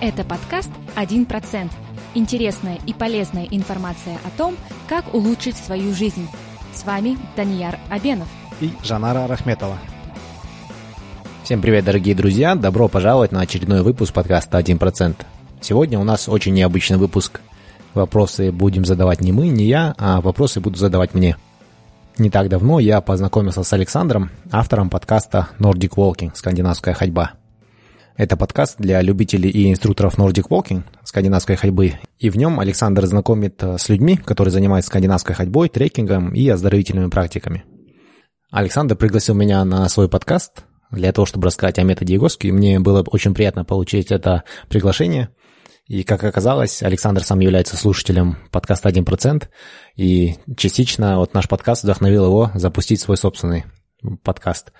[0.00, 1.70] Это подкаст «1%».
[2.14, 4.56] Интересная и полезная информация о том,
[4.88, 6.28] как улучшить свою жизнь.
[6.72, 8.28] С вами Данияр Абенов
[8.60, 9.76] и Жанара Рахметова.
[11.42, 12.54] Всем привет, дорогие друзья!
[12.54, 15.16] Добро пожаловать на очередной выпуск подкаста «1%».
[15.60, 17.40] Сегодня у нас очень необычный выпуск.
[17.94, 21.36] Вопросы будем задавать не мы, не я, а вопросы будут задавать мне.
[22.18, 27.34] Не так давно я познакомился с Александром, автором подкаста Nordic Walking «Скандинавская ходьба».
[28.16, 31.92] Это подкаст для любителей и инструкторов Nordic Walking, скандинавской ходьбы.
[32.18, 37.08] И в нем Александр знакомит э, с людьми, которые занимаются скандинавской ходьбой, трекингом и оздоровительными
[37.08, 37.62] практиками.
[38.50, 42.48] Александр пригласил меня на свой подкаст для того, чтобы рассказать о методе Егоски.
[42.48, 45.28] Мне было очень приятно получить это приглашение.
[45.88, 49.48] И, как оказалось, Александр сам является слушателем подкаста «1%»,
[49.96, 53.64] и частично вот наш подкаст вдохновил его запустить свой собственный
[54.22, 54.72] подкаст.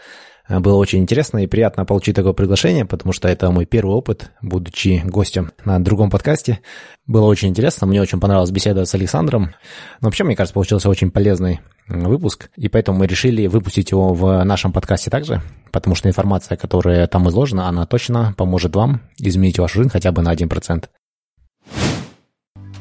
[0.51, 5.03] Было очень интересно и приятно получить такое приглашение, потому что это мой первый опыт, будучи
[5.05, 6.61] гостем на другом подкасте.
[7.07, 9.55] Было очень интересно, мне очень понравилась беседа с Александром.
[10.01, 14.43] Но вообще, мне кажется, получился очень полезный выпуск, и поэтому мы решили выпустить его в
[14.45, 19.79] нашем подкасте также, потому что информация, которая там изложена, она точно поможет вам изменить вашу
[19.79, 20.85] жизнь хотя бы на 1%.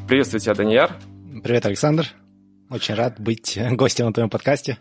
[0.07, 0.95] Приветствую тебя, Данияр.
[1.43, 2.05] Привет, Александр.
[2.69, 4.77] Очень рад быть гостем на твоем подкасте.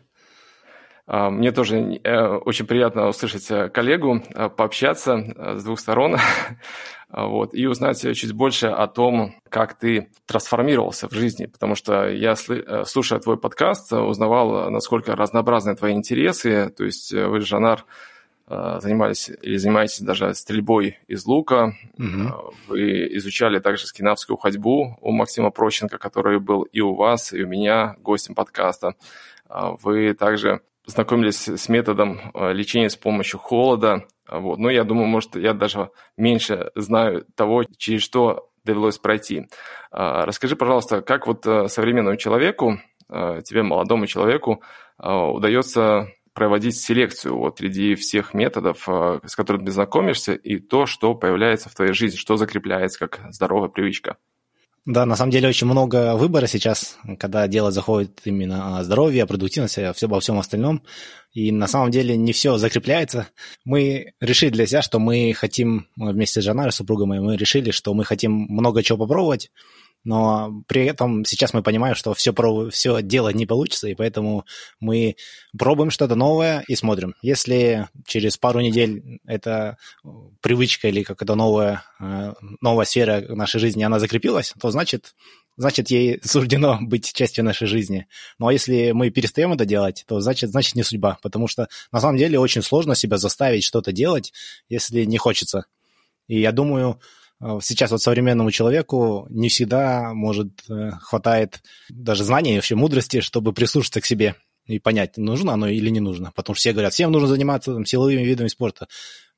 [1.09, 5.19] А, мне тоже э, очень приятно услышать э, коллегу, э, пообщаться
[5.57, 6.17] с двух сторон
[7.09, 12.37] вот, и узнать чуть больше о том, как ты трансформировался в жизни, потому что я,
[12.85, 17.85] слушая твой подкаст, узнавал, насколько разнообразны твои интересы, то есть вы, Жанар,
[18.49, 22.55] занимались или занимаетесь даже стрельбой из лука, угу.
[22.69, 27.49] вы изучали также скинавскую ходьбу у Максима Прощенко, который был и у вас, и у
[27.49, 28.95] меня гостем подкаста.
[29.49, 34.07] Вы также знакомились с методом э, лечения с помощью холода.
[34.29, 34.59] Вот.
[34.59, 39.47] Но я думаю, может, я даже меньше знаю того, через что довелось пройти.
[39.91, 44.63] Расскажи, пожалуйста, как вот э, современному человеку, э, тебе, молодому человеку,
[44.99, 51.69] удается проводить селекцию вот среди всех методов, с которыми ты знакомишься, и то, что появляется
[51.69, 54.19] в твоей жизни, что закрепляется как здоровая привычка?
[54.85, 59.27] Да, на самом деле очень много выбора сейчас, когда дело заходит именно о здоровье, о
[59.27, 60.83] продуктивности, обо всем остальном.
[61.33, 63.27] И на самом деле не все закрепляется.
[63.65, 67.95] Мы решили для себя, что мы хотим, вместе с Жанарой, супругой моей, мы решили, что
[67.95, 69.51] мы хотим много чего попробовать,
[70.07, 72.73] но при этом сейчас мы понимаем, что все, проб...
[72.73, 74.47] все делать не получится, и поэтому
[74.79, 75.17] мы
[75.59, 77.17] пробуем что-то новое и смотрим.
[77.23, 79.79] Если через пару недель эта
[80.41, 85.17] привычка или какая-то новая, э, новая сфера нашей жизни, она закрепилась, то значит,
[85.57, 88.07] значит, ей суждено быть частью нашей жизни.
[88.39, 92.01] Ну а если мы перестаем это делать, то значит, значит не судьба, потому что на
[92.01, 94.33] самом деле очень сложно себя заставить что-то делать,
[94.69, 95.67] если не хочется.
[96.29, 97.26] И я думаю, Э,
[97.61, 104.01] сейчас вот современному человеку не всегда, может, э, хватает даже знаний, вообще мудрости, чтобы прислушаться
[104.01, 104.37] к себе
[104.67, 106.33] и понять, нужно оно или не нужно.
[106.35, 108.89] Потому что все говорят, всем нужно заниматься там, силовыми видами спорта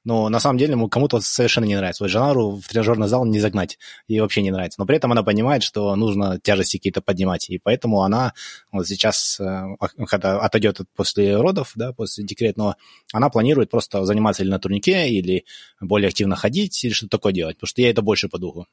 [0.04, 2.04] но на самом деле ему кому-то совершенно не нравится.
[2.04, 4.80] Вот Жанару в тренажерный зал не загнать, ей вообще не нравится.
[4.80, 8.32] Но при этом она понимает, что нужно тяжести какие-то поднимать, и поэтому она
[8.72, 9.76] вот сейчас, э,
[10.06, 12.76] когда отойдет после родов, да, после декретного,
[13.12, 15.44] она планирует просто заниматься или на турнике, или
[15.80, 18.66] более активно ходить, или что-то такое делать, потому что ей это больше по духу.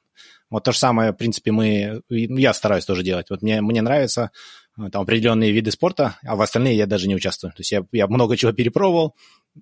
[0.50, 3.30] Вот то же самое, в принципе, мы, я стараюсь тоже делать.
[3.30, 4.32] Вот мне, мне нравится
[4.78, 7.52] э, там определенные виды спорта, а в остальные я даже не участвую.
[7.52, 9.16] То есть я, я много чего перепробовал,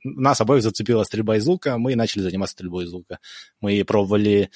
[0.03, 3.19] нас обоих зацепила стрельба из лука, мы начали заниматься стрельбой из лука.
[3.61, 4.49] Мы пробовали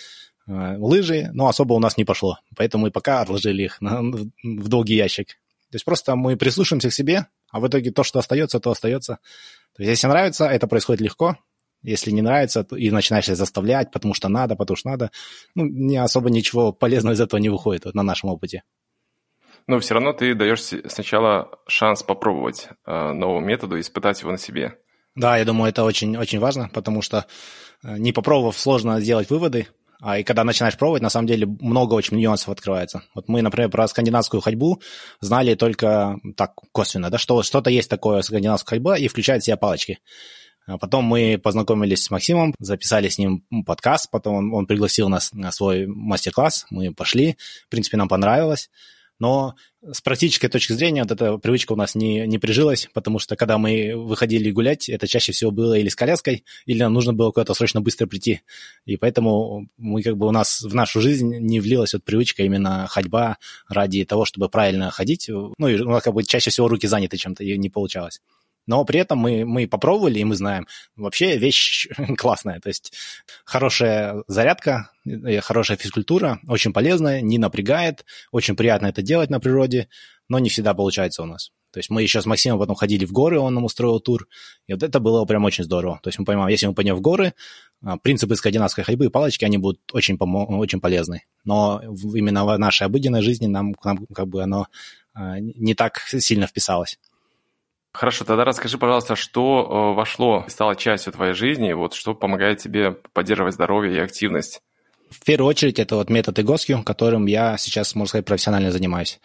[0.48, 4.68] э, лыжи, но особо у нас не пошло, поэтому мы пока отложили их на, в
[4.68, 5.40] долгий ящик.
[5.70, 9.20] То есть просто мы прислушаемся к себе, а в итоге то, что остается, то остается.
[9.76, 11.38] То есть если нравится, это происходит легко.
[11.84, 15.12] Если не нравится, то и начинаешь заставлять, потому что надо, потому что надо,
[15.56, 18.64] ну, не особо ничего полезного из этого не выходит вот, на нашем опыте.
[19.68, 24.80] Но все равно ты даешь сначала шанс попробовать э, новому методу, испытать его на себе.
[25.18, 27.26] Да, я думаю, это очень, очень важно, потому что
[27.84, 29.68] э, не попробовав, сложно сделать выводы,
[30.00, 33.02] а и когда начинаешь пробовать, на самом деле много очень нюансов открывается.
[33.16, 34.80] Вот мы, например, про скандинавскую ходьбу
[35.20, 39.58] знали только так косвенно, да, что что-то есть такое скандинавская ходьба и включает в себя
[39.58, 39.98] палочки.
[40.68, 45.34] А потом мы познакомились с Максимом, записали с ним подкаст, потом он, он пригласил нас
[45.34, 48.70] на свой мастер-класс, мы пошли, в принципе, нам понравилось.
[49.20, 49.56] Но
[49.92, 53.58] с практической точки зрения вот эта привычка у нас не, не прижилась, потому что когда
[53.58, 57.54] мы выходили гулять, это чаще всего было или с коляской, или нам нужно было куда-то
[57.54, 58.42] срочно быстро прийти.
[58.86, 62.88] И поэтому мы как бы у нас в нашу жизнь не влилась вот привычка именно
[62.88, 63.38] ходьба
[63.68, 65.30] ради того, чтобы правильно ходить.
[65.30, 68.22] Ну и у нас как бы чаще всего руки заняты чем-то, и не получалось.
[68.68, 71.88] Но при этом мы, мы попробовали, и мы знаем, вообще вещь
[72.18, 72.60] классная.
[72.60, 72.94] То есть
[73.46, 79.88] хорошая зарядка, э, хорошая физкультура, очень полезная, не напрягает, очень приятно это делать на природе,
[80.30, 81.52] но не всегда получается у нас.
[81.72, 84.28] То есть мы еще с Максимом потом ходили в горы, он нам устроил тур,
[84.68, 86.00] и вот это было прям очень здорово.
[86.02, 87.34] То есть мы понимаем, если мы пойдем в горы,
[87.84, 91.24] а, принципы скандинавской ходьбы и палочки, они будут очень, очень полезны.
[91.44, 91.82] Но
[92.16, 94.68] именно в нашей обыденной жизни нам, нам как бы оно
[95.14, 96.98] а, не так сильно вписалось.
[97.98, 102.60] Хорошо, тогда расскажи, пожалуйста, что э, вошло и стало частью твоей жизни, вот что помогает
[102.60, 104.62] тебе поддерживать здоровье и активность?
[105.10, 109.20] В первую очередь это вот метод Игоскью, которым я сейчас, можно сказать, профессионально занимаюсь.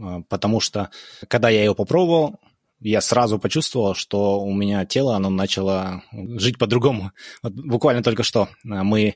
[0.00, 0.90] А, потому что,
[1.26, 2.36] когда я его попробовал,
[2.82, 7.12] я сразу почувствовал, что у меня тело, оно начало жить по-другому.
[7.42, 9.14] Вот буквально только что а, мы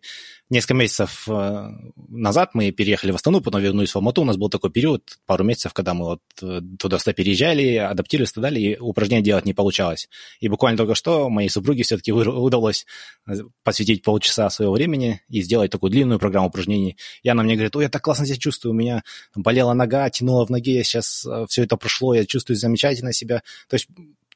[0.48, 1.70] несколько месяцев э,
[2.08, 4.22] назад мы переехали в Астану, потом вернулись в Алмату.
[4.22, 8.34] У нас был такой период, пару месяцев, когда мы вот э, туда-сюда переезжали, адаптировались и
[8.34, 10.08] так далее, и упражнения делать не получалось.
[10.40, 12.86] И буквально только что моей супруге все-таки удалось
[13.26, 13.34] э,
[13.64, 16.96] посвятить полчаса своего времени и сделать такую длинную программу упражнений.
[17.22, 19.02] И она мне говорит, ой, я так классно себя чувствую, у меня
[19.34, 23.42] болела нога, тянула в ноге, сейчас все это прошло, я чувствую замечательно себя.
[23.68, 23.88] То есть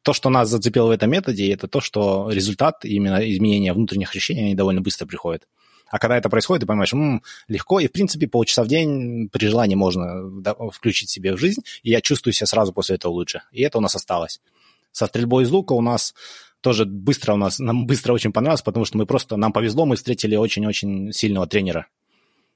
[0.02, 4.42] то, что нас зацепило в этом методе, это то, что результат именно изменения внутренних ощущений,
[4.42, 5.46] они довольно быстро приходят.
[5.90, 9.46] А когда это происходит, ты понимаешь, м-м, легко, и, в принципе, полчаса в день при
[9.46, 10.22] желании можно
[10.70, 13.42] включить себе в жизнь, и я чувствую себя сразу после этого лучше.
[13.50, 14.40] И это у нас осталось.
[14.92, 16.14] Со стрельбой из лука у нас
[16.60, 19.96] тоже быстро у нас, нам быстро очень понравилось, потому что мы просто, нам повезло, мы
[19.96, 21.86] встретили очень-очень сильного тренера.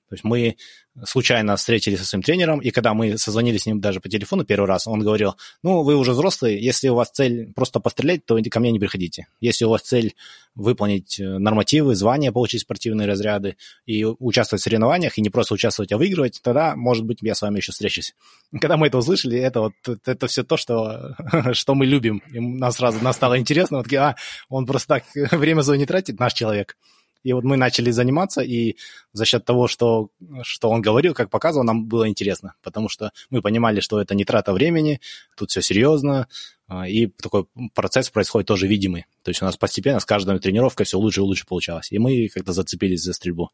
[0.08, 0.56] То есть мы
[1.04, 4.66] случайно встретились со своим тренером, и когда мы созвонились с ним даже по телефону первый
[4.66, 8.60] раз, он говорил, ну, вы уже взрослые, если у вас цель просто пострелять, то ко
[8.60, 9.26] мне не приходите.
[9.40, 10.14] Если у вас цель
[10.54, 13.56] выполнить э, нормативы, звания, получить спортивные разряды
[13.86, 17.42] и участвовать в соревнованиях, и не просто участвовать, а выигрывать, тогда, может быть, я с
[17.42, 18.14] вами еще встречусь.
[18.60, 19.72] Когда мы это услышали, это вот
[20.04, 21.16] это все то, что,
[21.52, 22.22] что мы любим.
[22.32, 24.16] И нас сразу нас стало интересно, вот, а,
[24.48, 26.76] он просто так время свое не тратит, наш человек.
[27.24, 28.76] И вот мы начали заниматься, и
[29.12, 30.10] за счет того, что,
[30.42, 34.24] что он говорил, как показывал, нам было интересно, потому что мы понимали, что это не
[34.24, 35.00] трата времени,
[35.36, 36.28] тут все серьезно,
[36.68, 39.06] а, и такой процесс происходит тоже видимый.
[39.22, 41.90] То есть у нас постепенно с каждой тренировкой все лучше и лучше получалось.
[41.90, 43.50] И мы как-то зацепились за стрельбу.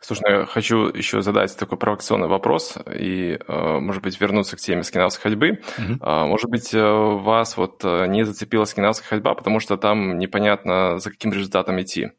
[0.00, 4.60] Слушай, ну я хочу еще задать такой провокационный вопрос и, э, может быть, вернуться к
[4.60, 5.62] теме скандинавской ходьбы.
[5.78, 6.26] Uh-huh.
[6.26, 11.10] Может быть, э, вас вот э, не зацепила скандинавская ходьба, потому что там непонятно, за
[11.10, 12.10] каким результатом идти.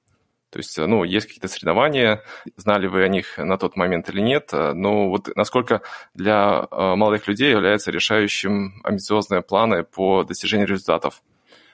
[0.55, 2.23] То есть, ну, есть какие-то соревнования,
[2.55, 5.81] знали вы о них на тот момент или нет, но вот насколько
[6.13, 11.21] для э, молодых людей является решающим амбициозные планы по достижению результатов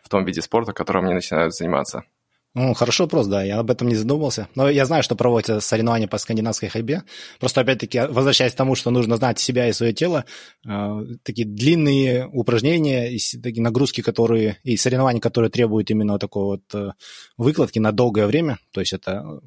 [0.01, 2.05] в том виде спорта, которым они начинают заниматься?
[2.53, 4.49] Ну, хороший вопрос, да, я об этом не задумывался.
[4.55, 7.03] Но я знаю, что проводятся соревнования по скандинавской ходьбе.
[7.39, 10.25] Просто, опять-таки, возвращаясь к тому, что нужно знать себя и свое тело,
[10.67, 16.63] э, такие длинные упражнения, и такие нагрузки, которые, и соревнования, которые требуют именно такой вот
[16.73, 16.91] э,
[17.37, 19.39] выкладки на долгое время, то есть это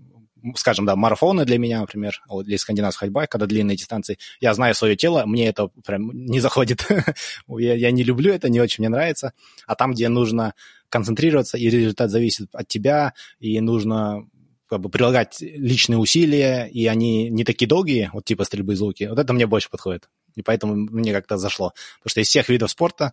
[0.57, 4.97] скажем, да, марафоны для меня, например, для скандинавской ходьбы, когда длинные дистанции, я знаю свое
[4.97, 6.87] тело, мне это прям не заходит.
[7.49, 9.33] я, я не люблю это, не очень мне нравится.
[9.67, 10.55] А там, где нужно
[10.89, 14.27] концентрироваться, и результат зависит от тебя, и нужно
[14.69, 19.07] как бы прилагать личные усилия, и они не такие долгие, вот типа стрельбы из луки,
[19.07, 20.09] вот это мне больше подходит.
[20.35, 21.73] И поэтому мне как-то зашло.
[21.99, 23.13] Потому что из всех видов спорта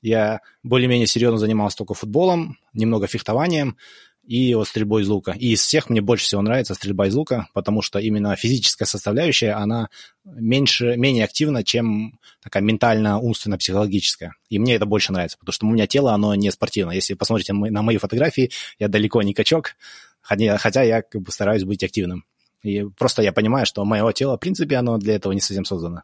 [0.00, 3.76] я более-менее серьезно занимался только футболом, немного фехтованием,
[4.24, 5.32] и вот стрельбой из лука.
[5.32, 9.52] И из всех мне больше всего нравится стрельба из лука, потому что именно физическая составляющая,
[9.52, 9.88] она
[10.24, 14.34] меньше, менее активна, чем такая ментально-умственно-психологическая.
[14.48, 16.94] И мне это больше нравится, потому что у меня тело, оно не спортивное.
[16.94, 19.74] Если посмотрите на мои фотографии, я далеко не качок,
[20.20, 22.24] хотя я как бы стараюсь быть активным.
[22.62, 26.02] И просто я понимаю, что мое тело, в принципе, оно для этого не совсем создано.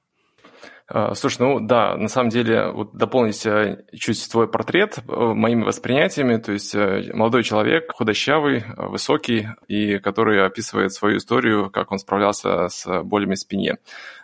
[0.91, 5.63] А, слушай, ну да, на самом деле, вот дополнить э, чуть твой портрет э, моими
[5.63, 11.99] восприятиями, то есть э, молодой человек, худощавый, высокий, и который описывает свою историю, как он
[11.99, 13.77] справлялся с болями в спине.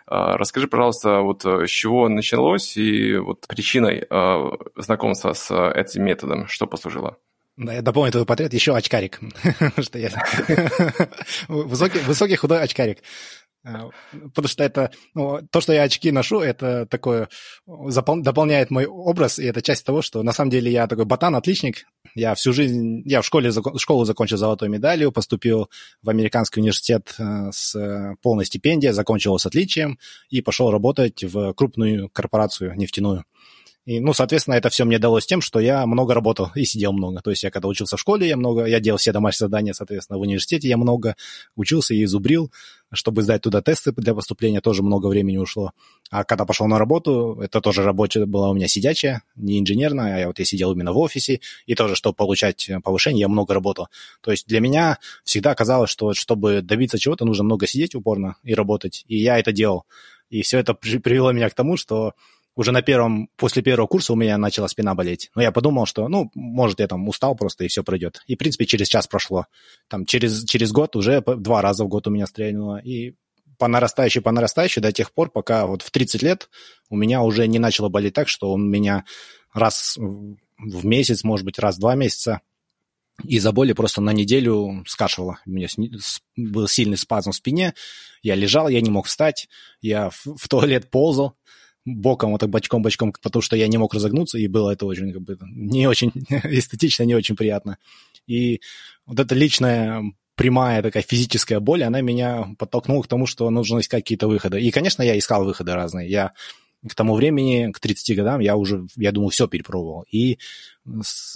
[0.07, 4.07] А, расскажи, пожалуйста, вот с чего началось и вот причиной
[4.75, 7.17] знакомства с этим методом, что послужило?
[7.57, 9.19] Да, я дополню твой портрет, еще очкарик.
[11.47, 12.99] высокий, высокий худой очкарик.
[13.65, 17.29] А, потому что это, ну, то, что я очки ношу, это такое,
[17.87, 21.85] запол, дополняет мой образ, и это часть того, что на самом деле я такой ботан-отличник.
[22.13, 25.69] Я всю жизнь, я в школе, школу закончил золотой медалью, поступил
[26.03, 29.97] в американский университет э, с полной стипендией, закончил с отличием
[30.29, 33.25] и пошел работать в крупную корпорацию нефтяную.
[33.85, 37.21] И, ну, соответственно, это все мне далось тем, что я много работал и сидел много.
[37.21, 40.17] То есть я когда учился в школе, я много, я делал все домашние задания, соответственно,
[40.17, 41.15] в университете я много
[41.55, 42.51] учился и изубрил.
[42.91, 45.71] Чтобы сдать туда тесты для поступления, тоже много времени ушло.
[46.11, 50.19] А когда пошел на работу, это тоже рабочая была у меня сидячая, не инженерная, а
[50.19, 53.89] я вот я сидел именно в офисе, и тоже, чтобы получать повышение, я много работал.
[54.21, 58.53] То есть для меня всегда казалось, что чтобы добиться чего-то, нужно много сидеть упорно и
[58.53, 59.03] работать.
[59.07, 59.85] И я это делал.
[60.29, 62.13] И все это привело меня к тому, что
[62.55, 65.29] уже на первом, после первого курса у меня начала спина болеть.
[65.35, 68.21] Но я подумал, что, ну, может, я там устал просто, и все пройдет.
[68.27, 69.47] И, в принципе, через час прошло.
[69.87, 72.77] Там через, через год уже два раза в год у меня стрельнуло.
[72.77, 73.15] И
[73.57, 76.49] по нарастающей, по нарастающей до тех пор, пока вот в 30 лет
[76.89, 79.05] у меня уже не начало болеть так, что он меня
[79.53, 82.41] раз в месяц, может быть, раз в два месяца
[83.23, 85.39] из-за боли просто на неделю скашивало.
[85.45, 85.67] У меня
[86.35, 87.73] был сильный спазм в спине,
[88.21, 89.47] я лежал, я не мог встать,
[89.81, 91.37] я в, в туалет ползал,
[91.85, 95.21] боком, вот так бочком-бочком, потому что я не мог разогнуться, и было это очень, как
[95.21, 96.11] бы, не очень
[96.43, 97.77] эстетично, не очень приятно.
[98.27, 98.61] И
[99.05, 100.03] вот эта личная
[100.35, 104.59] прямая такая физическая боль, она меня подтолкнула к тому, что нужно искать какие-то выходы.
[104.59, 106.09] И, конечно, я искал выходы разные.
[106.09, 106.33] Я
[106.87, 110.05] к тому времени, к 30 годам, я уже, я думаю, все перепробовал.
[110.11, 110.37] И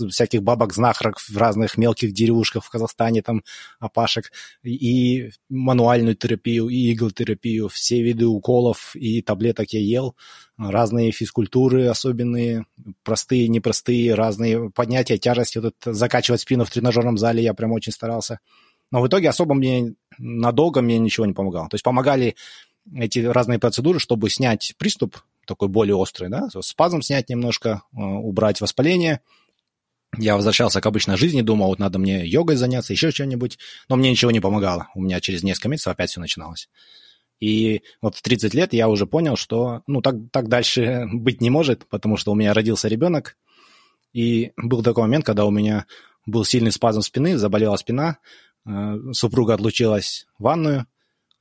[0.09, 3.43] всяких бабок-знахарок в разных мелких деревушках в Казахстане, там,
[3.79, 4.31] опашек,
[4.63, 10.15] и мануальную терапию, и иглотерапию, все виды уколов и таблеток я ел,
[10.57, 12.65] разные физкультуры особенные,
[13.03, 17.91] простые, непростые, разные поднятия тяжести, вот это, закачивать спину в тренажерном зале я прям очень
[17.91, 18.39] старался.
[18.91, 21.69] Но в итоге особо мне надолго мне ничего не помогало.
[21.69, 22.35] То есть помогали
[22.95, 25.17] эти разные процедуры, чтобы снять приступ,
[25.49, 29.21] такой более острый, да, спазм снять немножко, э, убрать воспаление.
[30.17, 34.09] Я возвращался к обычной жизни, думал, вот надо мне йогой заняться, еще что-нибудь, но мне
[34.09, 34.87] ничего не помогало.
[34.95, 36.69] У меня через несколько месяцев опять все начиналось.
[37.39, 41.49] И вот в 30 лет я уже понял, что ну так, так дальше быть не
[41.49, 43.37] может, потому что у меня родился ребенок,
[44.13, 45.85] и был такой момент, когда у меня
[46.25, 48.17] был сильный спазм спины, заболела спина,
[48.65, 50.87] э, супруга отлучилась в ванную,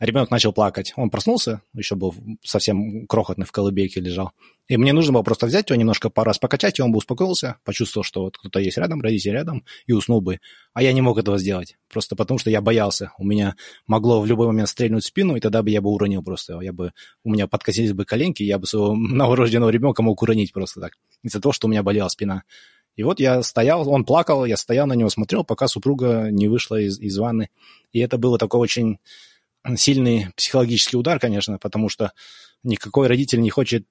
[0.07, 0.93] ребенок начал плакать.
[0.97, 2.15] Он проснулся, еще был
[2.45, 4.33] совсем крохотный в колыбельке лежал.
[4.69, 7.57] И мне нужно было просто взять его немножко пару раз покачать, и он бы успокоился,
[7.65, 10.41] почувствовал, что вот кто-то есть рядом, родитель рядом, и уснул бы.
[10.75, 13.13] А я не мог этого сделать, просто потому что я боялся.
[13.19, 16.23] У меня могло в любой момент стрельнуть в спину, и тогда бы я бы уронил
[16.23, 16.61] просто.
[16.61, 16.93] Я бы,
[17.25, 20.93] у меня подкосились бы коленки, я бы своего новорожденного ребенка мог уронить просто так.
[21.23, 22.45] Из-за того, что у меня болела спина.
[22.99, 26.81] И вот я стоял, он плакал, я стоял на него, смотрел, пока супруга не вышла
[26.81, 27.49] из, из ванны.
[27.93, 28.99] И это было такое очень
[29.77, 32.13] сильный психологический удар, конечно, потому что
[32.63, 33.87] никакой родитель не хочет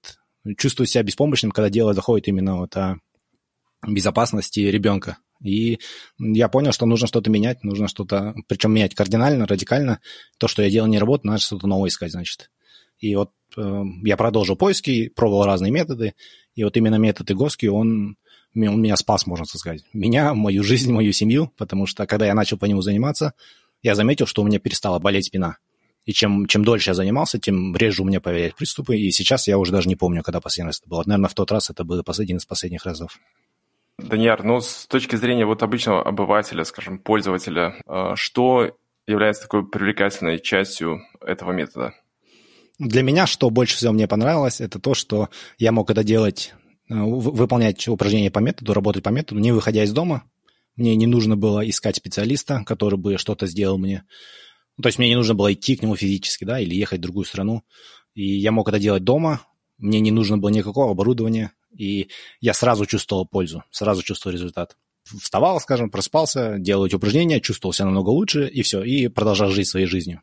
[0.58, 2.98] чувствовать себя беспомощным, когда дело заходит именно вот о
[3.86, 5.18] безопасности ребенка.
[5.44, 5.80] И
[6.20, 10.00] я понял, что нужно что-то менять, нужно что-то, причем менять кардинально, радикально.
[10.40, 12.50] То, что я делал, не работает, надо что-то новое искать, значит.
[13.00, 16.16] И вот э, я продолжил поиски, пробовал разные методы,
[16.56, 18.18] и вот именно метод Игоски, он,
[18.56, 19.84] он меня спас, можно сказать.
[19.94, 23.34] Меня, мою жизнь, мою семью, потому что когда я начал по нему заниматься,
[23.82, 25.58] я заметил, что у меня перестала болеть спина.
[26.06, 28.98] И чем, чем дольше я занимался, тем реже у меня появлялись приступы.
[28.98, 31.04] И сейчас я уже даже не помню, когда последний раз это было.
[31.06, 33.20] Наверное, в тот раз это был один из последних разов.
[33.98, 40.40] Даниар, ну, с точки зрения вот обычного обывателя, скажем, пользователя, э, что является такой привлекательной
[40.40, 41.94] частью этого метода?
[42.80, 46.54] Для меня, что больше всего мне понравилось, это то, что я мог это делать,
[46.90, 50.24] э, выполнять упражнения по методу, работать по методу, не выходя из дома,
[50.78, 54.04] мне не нужно было искать специалиста, который бы что-то сделал мне.
[54.78, 57.02] Ну, то есть мне не нужно было идти к нему физически, да, или ехать в
[57.02, 57.64] другую страну.
[58.14, 59.42] И я мог это делать дома,
[59.78, 62.10] мне не нужно было никакого оборудования, и
[62.42, 64.78] я сразу чувствовал пользу, сразу чувствовал результат.
[65.04, 69.68] Вставал, скажем, проспался, делал эти упражнения, чувствовал себя намного лучше, и все, и продолжал жить
[69.68, 70.22] своей жизнью.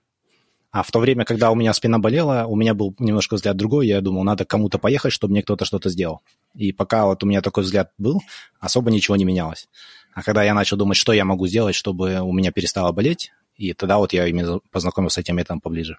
[0.70, 3.86] А в то время, когда у меня спина болела, у меня был немножко взгляд другой,
[3.86, 6.20] я думал, надо кому-то поехать, чтобы мне кто-то что-то сделал.
[6.54, 8.20] И пока вот у меня такой взгляд был,
[8.58, 9.68] особо ничего не менялось.
[10.14, 13.72] А когда я начал думать, что я могу сделать, чтобы у меня перестало болеть, и
[13.72, 15.98] тогда вот я именно познакомился с этим методом поближе.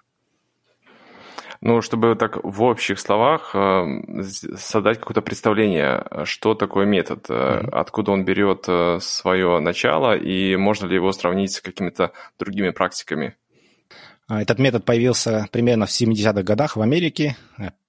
[1.62, 4.22] Ну, чтобы так в общих словах э,
[4.56, 7.70] создать какое-то представление, что такое метод, mm-hmm.
[7.70, 13.36] откуда он берет э, свое начало и можно ли его сравнить с какими-то другими практиками.
[14.28, 17.36] А, этот метод появился примерно в 70-х годах в Америке.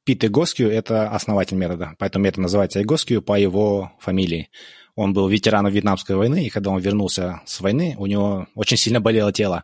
[0.05, 4.50] Пит Игоскью– это основатель метода, поэтому метод называется Игоскью по его фамилии.
[4.98, 9.00] Он был ветераном Вьетнамской войны, и когда он вернулся с войны, у него очень сильно
[9.00, 9.63] болело тело.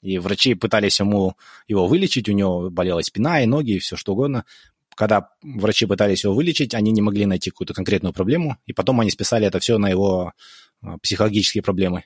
[0.00, 1.36] И врачи пытались ему
[1.68, 4.46] его вылечить, у него болела спина и ноги, и все что угодно.
[4.94, 9.10] Когда врачи пытались его вылечить, они не могли найти какую-то конкретную проблему, и потом они
[9.10, 10.32] списали это все на его
[10.80, 12.04] а, психологические проблемы.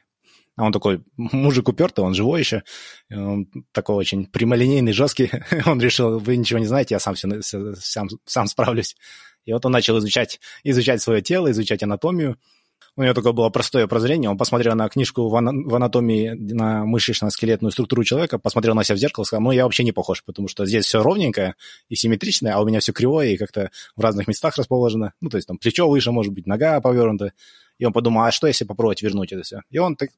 [0.57, 2.65] А он такой мужик упертый, он живой еще,
[3.13, 5.31] он такой очень прямолинейный, жесткий.
[5.67, 7.29] он решил, вы ничего не знаете, я сам, все,
[7.77, 8.97] сам, сам справлюсь.
[9.45, 12.37] И вот он начал изучать, изучать свое тело, изучать анатомию.
[12.97, 14.31] У него такое было простое прозрение.
[14.31, 18.97] Он посмотрел на книжку в, ана- в анатомии на мышечно-скелетную структуру человека, посмотрел на себя
[18.97, 21.57] в зеркало и сказал, ну, я вообще не похож, потому что здесь все ровненькое
[21.91, 25.13] и симметричное, а у меня все кривое и как-то в разных местах расположено.
[25.21, 27.33] Ну, то есть там плечо выше, может быть, нога повернута.
[27.79, 29.61] И он подумал, а что если попробовать вернуть это все?
[29.71, 30.11] И он так,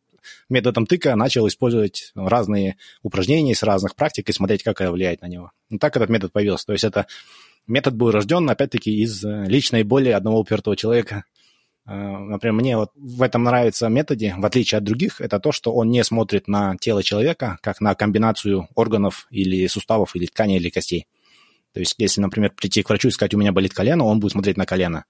[0.49, 5.27] методом тыка начал использовать разные упражнения с разных практик и смотреть, как это влияет на
[5.27, 5.51] него.
[5.71, 6.67] И так этот метод появился.
[6.67, 7.07] То есть это
[7.67, 11.25] метод был рожден, опять-таки, из э, личной боли одного упертого человека.
[11.89, 15.73] Э, например, мне вот в этом нравится методе, в отличие от других, это то, что
[15.73, 20.69] он не смотрит на тело человека как на комбинацию органов или суставов, или тканей, или
[20.69, 21.07] костей.
[21.73, 24.33] То есть, если, например, прийти к врачу и сказать, у меня болит колено, он будет
[24.33, 25.05] смотреть на колено.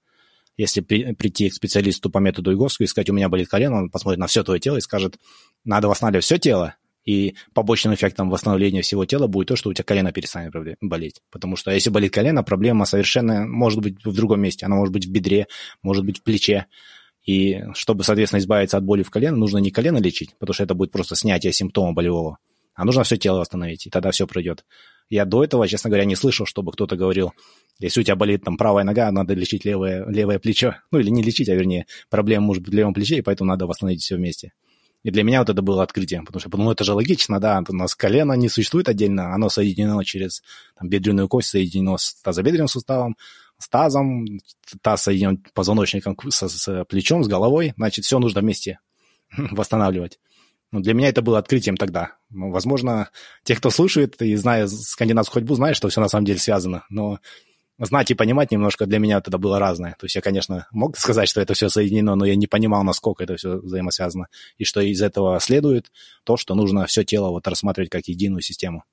[0.55, 3.89] Если при, прийти к специалисту по методу Иговского и сказать, у меня болит колено, он
[3.89, 5.17] посмотрит на все твое тело и скажет,
[5.65, 6.75] надо восстанавливать все тело,
[7.05, 11.21] и побочным эффектом восстановления всего тела будет то, что у тебя колено перестанет болеть.
[11.31, 14.65] Потому что если болит колено, проблема совершенно может быть в другом месте.
[14.65, 15.47] Она может быть в бедре,
[15.81, 16.67] может быть в плече.
[17.25, 20.73] И чтобы, соответственно, избавиться от боли в колено, нужно не колено лечить, потому что это
[20.73, 22.37] будет просто снятие симптома болевого,
[22.73, 24.65] а нужно все тело восстановить, и тогда все пройдет.
[25.09, 27.33] Я до этого, честно говоря, не слышал, чтобы кто-то говорил,
[27.79, 30.75] если у тебя болит там правая нога, надо лечить левое, левое плечо.
[30.91, 33.67] Ну, или не лечить, а вернее, проблема может быть в левом плече, и поэтому надо
[33.67, 34.53] восстановить все вместе.
[35.03, 37.73] И для меня вот это было открытием, потому что, ну, это же логично, да, у
[37.73, 40.43] нас колено не существует отдельно, оно соединено через
[40.77, 43.15] там, бедренную кость, соединено с тазобедренным суставом,
[43.57, 44.25] с тазом,
[44.81, 48.79] таз соединен позвоночником с, с плечом, с головой, значит, все нужно вместе
[49.37, 50.19] восстанавливать.
[50.71, 52.17] Ну, для меня это было открытием тогда.
[52.29, 53.09] Ну, возможно,
[53.43, 57.19] те, кто слушает и знает скандинавскую ходьбу, знают, что все на самом деле связано, но
[57.79, 59.95] знать и понимать немножко для меня это было разное.
[59.99, 63.23] То есть я, конечно, мог сказать, что это все соединено, но я не понимал, насколько
[63.23, 64.27] это все взаимосвязано.
[64.57, 65.91] И что из этого следует
[66.23, 68.83] то, что нужно все тело вот рассматривать как единую систему.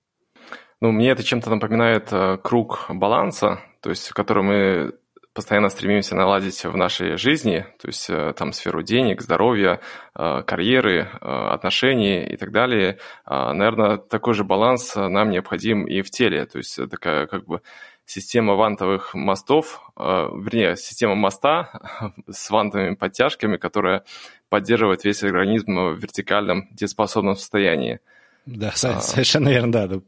[0.81, 4.93] Ну, мне это чем-то напоминает э, круг баланса, то есть, который мы
[5.33, 9.81] постоянно стремимся наладить в нашей жизни, то есть э, там сферу денег, здоровья,
[10.15, 12.99] э, карьеры, отношений и так далее.
[13.25, 17.63] А, Наверное, такой же баланс нам необходим и в теле, то есть такая как бы
[18.07, 21.81] система вантовых мостов, вернее, система моста
[22.31, 24.05] с вантовыми подтяжками, которая
[24.49, 28.01] поддерживает весь организм в вертикальном дееспособном состоянии.
[28.47, 29.01] Да, а...
[29.01, 30.01] совершенно верно, да.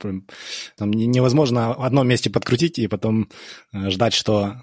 [0.77, 3.29] Там невозможно в одном месте подкрутить и потом
[3.73, 4.55] э, ждать, что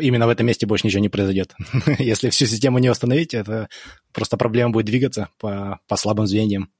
[0.00, 1.54] именно в этом месте больше ничего не произойдет.
[1.98, 3.68] Если всю систему не восстановить, это
[4.12, 6.70] просто проблема будет двигаться по, по слабым звеньям.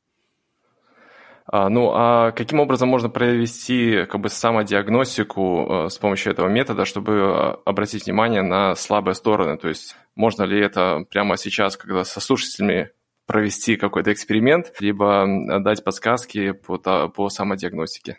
[1.51, 6.85] А, ну, а каким образом можно провести как бы самодиагностику э, с помощью этого метода,
[6.85, 9.57] чтобы э, обратить внимание на слабые стороны?
[9.57, 12.91] То есть можно ли это прямо сейчас, когда со слушателями
[13.27, 15.27] провести какой-то эксперимент, либо
[15.61, 16.77] дать подсказки по,
[17.09, 18.19] по самодиагностике?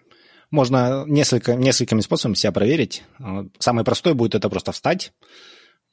[0.50, 3.04] Можно несколько, несколькими способами себя проверить.
[3.60, 5.14] Самый простой будет это просто встать,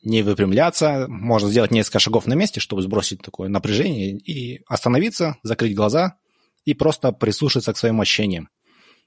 [0.02, 1.04] не выпрямляться.
[1.08, 6.16] Можно сделать несколько шагов на месте, чтобы сбросить такое напряжение и остановиться, закрыть глаза
[6.66, 8.50] и просто прислушаться к своим ощущениям.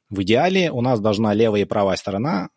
[0.10, 2.50] В идеале у нас должна левая и правая сторона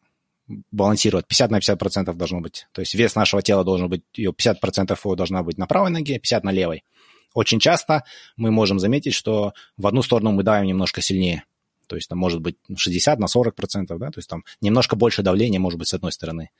[0.71, 1.27] балансировать.
[1.27, 2.67] 50 на 50 процентов должно быть.
[2.73, 6.19] То есть вес нашего тела должен быть, ее 50 процентов должна быть на правой ноге,
[6.19, 6.85] 50 на левой.
[7.35, 8.05] Очень часто
[8.37, 11.45] мы можем заметить, что в одну сторону мы давим немножко сильнее.
[11.87, 15.23] То есть там может быть 60 на 40 процентов, да, то есть там немножко больше
[15.23, 16.51] давления может быть с одной стороны.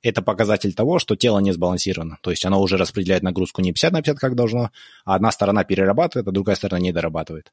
[0.00, 2.18] Это показатель того, что тело не сбалансировано.
[2.22, 4.70] То есть оно уже распределяет нагрузку не 50 на 50, как должно,
[5.04, 7.52] а одна сторона перерабатывает, а другая сторона не дорабатывает.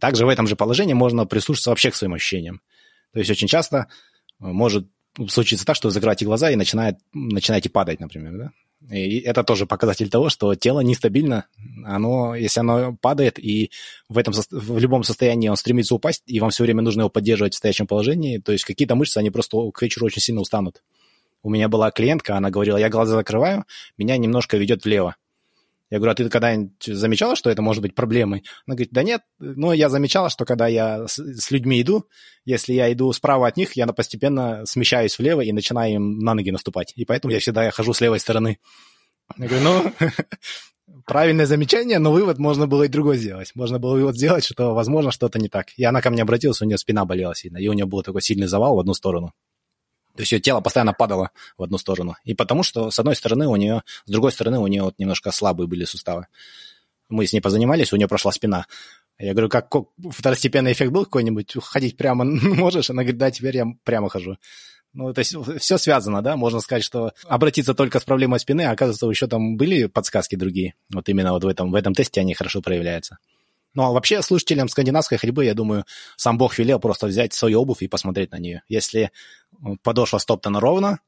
[0.00, 2.60] Также в этом же положении можно прислушаться вообще к своим ощущениям.
[3.12, 3.88] То есть очень часто
[4.38, 4.88] может
[5.28, 8.52] случиться так, что вы закрываете глаза и начинает, начинаете падать, например, да?
[8.90, 11.46] И это тоже показатель того, что тело нестабильно.
[11.86, 13.70] Оно, если оно падает, и
[14.10, 17.54] в, этом, в любом состоянии он стремится упасть, и вам все время нужно его поддерживать
[17.54, 20.82] в стоящем положении, то есть какие-то мышцы, они просто к вечеру очень сильно устанут.
[21.42, 23.64] У меня была клиентка, она говорила, я глаза закрываю,
[23.96, 25.16] меня немножко ведет влево.
[25.90, 28.44] Я говорю, а ты когда-нибудь замечала, что это может быть проблемой?
[28.66, 32.06] Она говорит, да нет, но я замечала, что когда я с, с людьми иду,
[32.44, 36.50] если я иду справа от них, я постепенно смещаюсь влево и начинаю им на ноги
[36.50, 36.92] наступать.
[36.96, 38.58] И поэтому я всегда я хожу с левой стороны.
[39.38, 39.92] Я говорю, ну,
[41.06, 43.52] правильное замечание, но вывод можно было и другой сделать.
[43.54, 45.68] Можно было вывод сделать, что, возможно, что-то не так.
[45.76, 48.22] И она ко мне обратилась, у нее спина болела сильно, и у нее был такой
[48.22, 49.32] сильный завал в одну сторону.
[50.16, 52.16] То есть ее тело постоянно падало в одну сторону.
[52.24, 55.32] И потому что, с одной стороны, у нее, с другой стороны, у нее вот немножко
[55.32, 56.28] слабые были суставы.
[57.08, 58.66] Мы с ней позанимались, у нее прошла спина.
[59.18, 59.72] Я говорю, как
[60.10, 61.56] второстепенный эффект был какой-нибудь?
[61.62, 62.90] Ходить прямо можешь?
[62.90, 64.36] Она говорит, да, теперь я прямо хожу.
[64.92, 66.36] Ну, то есть все связано, да?
[66.36, 70.74] Можно сказать, что обратиться только с проблемой спины, а оказывается, еще там были подсказки другие.
[70.92, 73.18] Вот именно вот в этом, в этом тесте они хорошо проявляются.
[73.74, 75.84] Ну, а вообще слушателям скандинавской ходьбы, я думаю,
[76.16, 78.62] сам Бог велел просто взять свою обувь и посмотреть на нее.
[78.68, 79.10] Если
[79.82, 81.00] подошва стоптана ровно,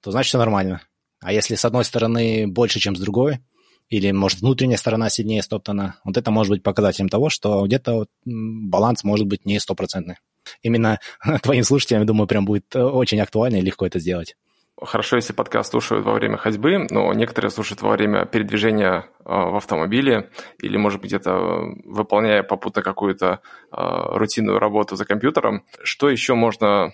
[0.00, 0.82] то значит все нормально.
[1.20, 3.40] А если с одной стороны больше, чем с другой,
[3.88, 8.08] или, может, внутренняя сторона сильнее стоптана, вот это может быть показателем того, что где-то вот
[8.24, 10.16] баланс может быть не стопроцентный.
[10.62, 10.98] Именно
[11.42, 14.36] твоим слушателям, я думаю, прям будет э, очень актуально и легко это сделать.
[14.80, 19.56] Хорошо, если подкаст слушают во время ходьбы, но некоторые слушают во время передвижения э, в
[19.56, 25.64] автомобиле или, может быть, где-то выполняя попутно какую-то э, рутинную работу за компьютером.
[25.82, 26.92] Что еще можно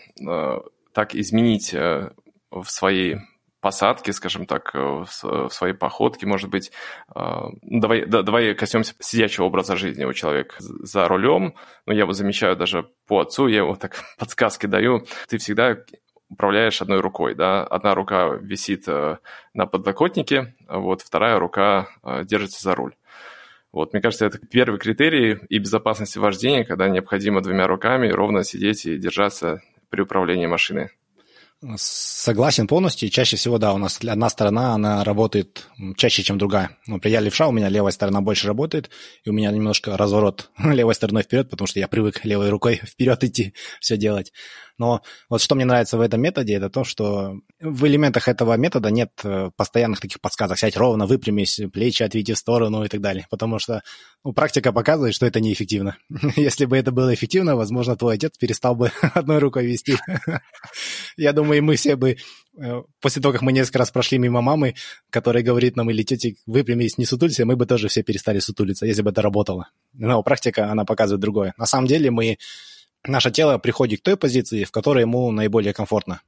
[0.93, 3.19] так изменить в своей
[3.61, 6.71] посадке, скажем так, в своей походке, может быть.
[7.63, 11.55] Давай, да, давай коснемся сидячего образа жизни у человека за рулем.
[11.87, 15.07] Ну, я вот замечаю даже по отцу, я его так подсказки даю.
[15.29, 15.77] Ты всегда
[16.29, 19.19] управляешь одной рукой, да, одна рука висит э,
[19.55, 22.95] на подлокотнике, вот вторая рука э, держится за руль.
[23.73, 28.87] Вот, мне кажется, это первый критерий и безопасности вождения, когда необходимо двумя руками ровно сидеть
[28.87, 29.61] и держаться
[29.91, 30.91] при управлении машиной.
[31.77, 33.09] Согласен полностью.
[33.09, 36.77] Чаще всего, да, у нас одна сторона, она работает чаще, чем другая.
[36.87, 38.91] Например, я левша, у меня левая сторона больше работает,
[39.25, 43.25] и у меня немножко разворот левой стороной вперед, потому что я привык левой рукой вперед
[43.25, 44.33] идти, все делать.
[44.79, 48.91] Но вот что мне нравится в этом методе, это то, что в элементах этого метода
[48.91, 50.59] нет э, постоянных таких подсказок.
[50.59, 53.27] Сядь ровно, выпрямись, плечи отведи в сторону и так далее.
[53.29, 53.83] Потому что
[54.25, 55.97] ну, практика показывает, что это неэффективно.
[56.37, 59.97] Если бы это было эффективно, возможно, твой отец перестал бы одной рукой вести.
[61.17, 62.17] Я думаю, мы все бы
[62.57, 64.75] э, после того, как мы несколько раз прошли мимо мамы,
[65.11, 69.03] которая говорит нам, или тети, выпрямись, не сутулься, мы бы тоже все перестали сутулиться, если
[69.03, 69.69] бы это работало.
[69.93, 71.55] Но практика, она показывает другое.
[71.57, 72.39] На самом деле мы
[73.09, 76.21] наше тело приходит к той позиции, в которой ему наиболее комфортно,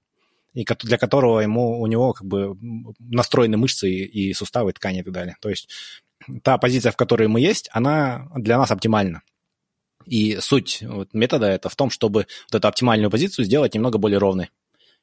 [0.54, 2.56] и для которого ему, у него как бы
[2.98, 5.36] настроены мышцы и, суставы, ткани и так далее.
[5.40, 5.68] То есть
[6.42, 9.22] та позиция, в которой мы есть, она для нас оптимальна.
[10.06, 14.18] И суть вот метода это в том, чтобы вот эту оптимальную позицию сделать немного более
[14.18, 14.50] ровной.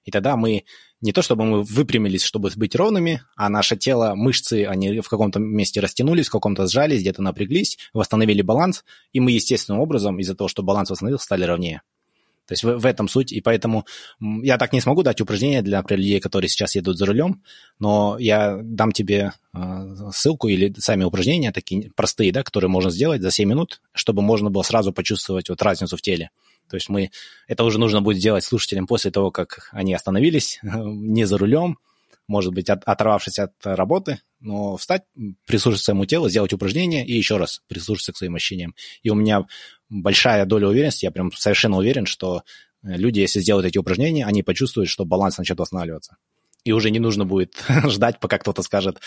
[0.07, 0.63] И тогда мы
[1.01, 5.37] не то чтобы мы выпрямились, чтобы быть ровными, а наше тело, мышцы, они в каком-то
[5.37, 10.47] месте растянулись, в каком-то сжались, где-то напряглись, восстановили баланс, и мы естественным образом из-за того,
[10.47, 11.81] что баланс восстановился, стали ровнее.
[12.47, 13.85] То есть в, в этом суть, и поэтому
[14.21, 17.43] я так не смогу дать упражнения для, например, людей, которые сейчас едут за рулем,
[17.79, 23.21] но я дам тебе э, ссылку или сами упражнения, такие простые, да, которые можно сделать
[23.21, 26.29] за 7 минут, чтобы можно было сразу почувствовать вот разницу в теле.
[26.69, 27.11] То есть мы,
[27.47, 31.77] это уже нужно будет делать слушателям после того, как они остановились, не за рулем,
[32.27, 35.03] может быть, от, оторвавшись от работы, но встать,
[35.45, 38.75] прислушаться к своему телу, сделать упражнение и еще раз прислушаться к своим ощущениям.
[39.01, 39.45] И у меня
[39.89, 42.43] большая доля уверенности, я прям совершенно уверен, что
[42.83, 46.17] люди, если сделают эти упражнения, они почувствуют, что баланс начнет восстанавливаться
[46.67, 48.99] и уже не нужно будет ждать, пока кто-то скажет,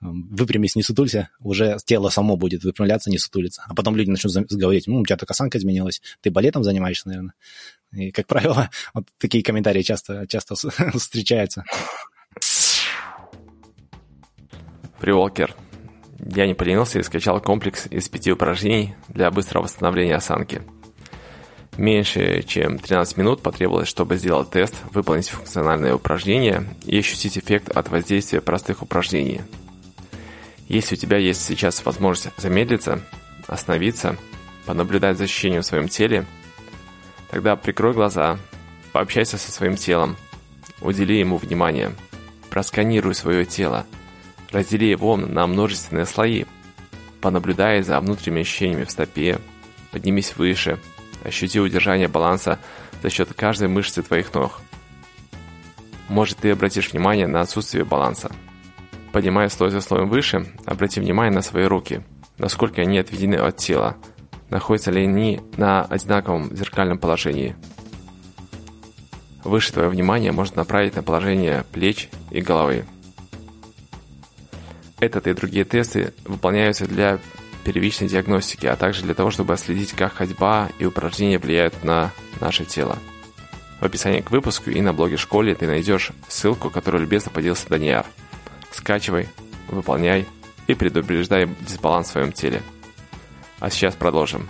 [0.00, 3.64] выпрямись, не сутулься, уже тело само будет выпрямляться, не сутулиться.
[3.66, 7.34] А потом люди начнут говорить, ну, у тебя так осанка изменилась, ты балетом занимаешься, наверное.
[7.92, 10.54] И, как правило, вот такие комментарии часто, часто
[10.94, 11.64] встречаются.
[15.00, 15.54] Приволкер.
[16.20, 20.62] Я не поленился и скачал комплекс из пяти упражнений для быстрого восстановления осанки–
[21.78, 27.88] Меньше чем 13 минут потребовалось, чтобы сделать тест, выполнить функциональное упражнение и ощутить эффект от
[27.88, 29.42] воздействия простых упражнений.
[30.66, 33.00] Если у тебя есть сейчас возможность замедлиться,
[33.46, 34.16] остановиться,
[34.66, 36.26] понаблюдать за ощущением в своем теле,
[37.30, 38.40] тогда прикрой глаза,
[38.90, 40.16] пообщайся со своим телом,
[40.80, 41.94] удели ему внимание,
[42.50, 43.86] просканируй свое тело,
[44.50, 46.44] раздели его на множественные слои,
[47.20, 49.38] понаблюдай за внутренними ощущениями в стопе,
[49.92, 50.80] поднимись выше–
[51.24, 52.58] Ощути удержание баланса
[53.02, 54.60] за счет каждой мышцы твоих ног.
[56.08, 58.30] Может, ты обратишь внимание на отсутствие баланса.
[59.12, 62.02] Поднимая слой за слоем выше, обрати внимание на свои руки,
[62.38, 63.96] насколько они отведены от тела,
[64.48, 67.56] находятся ли они на одинаковом зеркальном положении.
[69.44, 72.84] Выше твое внимание можно направить на положение плеч и головы.
[75.00, 77.18] Этот и другие тесты выполняются для
[77.68, 82.64] первичной диагностики, а также для того, чтобы отследить, как ходьба и упражнения влияют на наше
[82.64, 82.96] тело.
[83.78, 88.06] В описании к выпуску и на блоге школе ты найдешь ссылку, которую любезно поделился Данияр.
[88.70, 89.28] Скачивай,
[89.68, 90.26] выполняй
[90.66, 92.62] и предупреждай дисбаланс в своем теле.
[93.60, 94.48] А сейчас продолжим.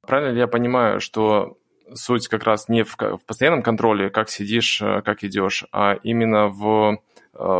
[0.00, 1.58] Правильно ли я понимаю, что
[1.92, 6.48] суть как раз не в, в постоянном контроле, как сидишь, э, как идешь, а именно
[6.48, 6.98] в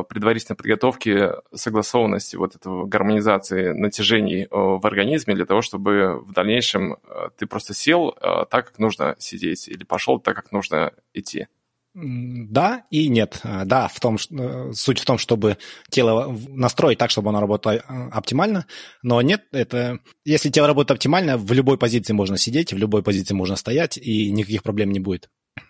[0.08, 6.94] предварительной подготовки согласованности вот этого гармонизации натяжений э, в организме для того, чтобы в дальнейшем
[6.94, 8.12] э, ты просто сел
[8.50, 11.46] так, как нужно сидеть, или пошел так, как нужно идти.
[11.94, 13.40] Да и нет.
[13.44, 15.58] Да, в том, суть в том, чтобы
[15.90, 17.76] тело настроить так, чтобы оно работало
[18.10, 18.66] оптимально,
[19.02, 23.34] но нет, это если тело работает оптимально, в любой позиции можно сидеть, в любой позиции
[23.34, 25.28] можно стоять, и никаких проблем не будет.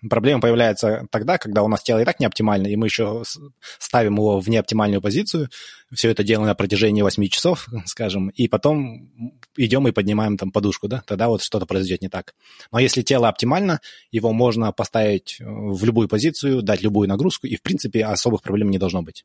[0.08, 3.22] Проблема появляется тогда, когда у нас тело и так не оптимально, и мы еще
[3.78, 5.48] ставим его в неоптимальную позицию,
[5.92, 9.10] все это делаем на протяжении 8 часов, скажем, и потом
[9.56, 12.34] идем и поднимаем там подушку, да, тогда вот что-то произойдет не так.
[12.72, 17.62] Но если тело оптимально, его можно поставить в любую позицию, дать любую нагрузку, и, в
[17.62, 19.24] принципе, особых проблем не должно быть.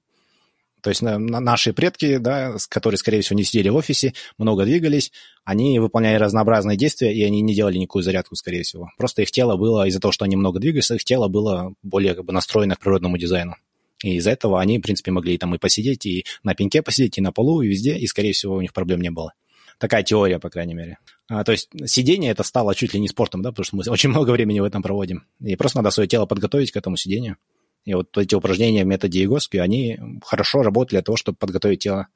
[0.82, 5.12] То есть наши предки, да, которые, скорее всего, не сидели в офисе, много двигались,
[5.44, 8.90] они выполняли разнообразные действия, и они не делали никакую зарядку, скорее всего.
[8.98, 12.26] Просто их тело было, из-за того, что они много двигались, их тело было более как
[12.26, 13.56] бы настроено к природному дизайну.
[14.04, 17.22] И из-за этого они, в принципе, могли там и посидеть, и на пеньке посидеть, и
[17.22, 19.34] на полу, и везде, и, скорее всего, у них проблем не было.
[19.78, 20.98] Такая теория, по крайней мере.
[21.30, 24.10] А, то есть сидение это стало чуть ли не спортом, да, потому что мы очень
[24.10, 25.26] много времени в этом проводим.
[25.42, 27.38] И просто надо свое тело подготовить к этому сидению.
[27.86, 32.08] И вот эти упражнения в методе Егоски, они хорошо работают для того, чтобы подготовить тело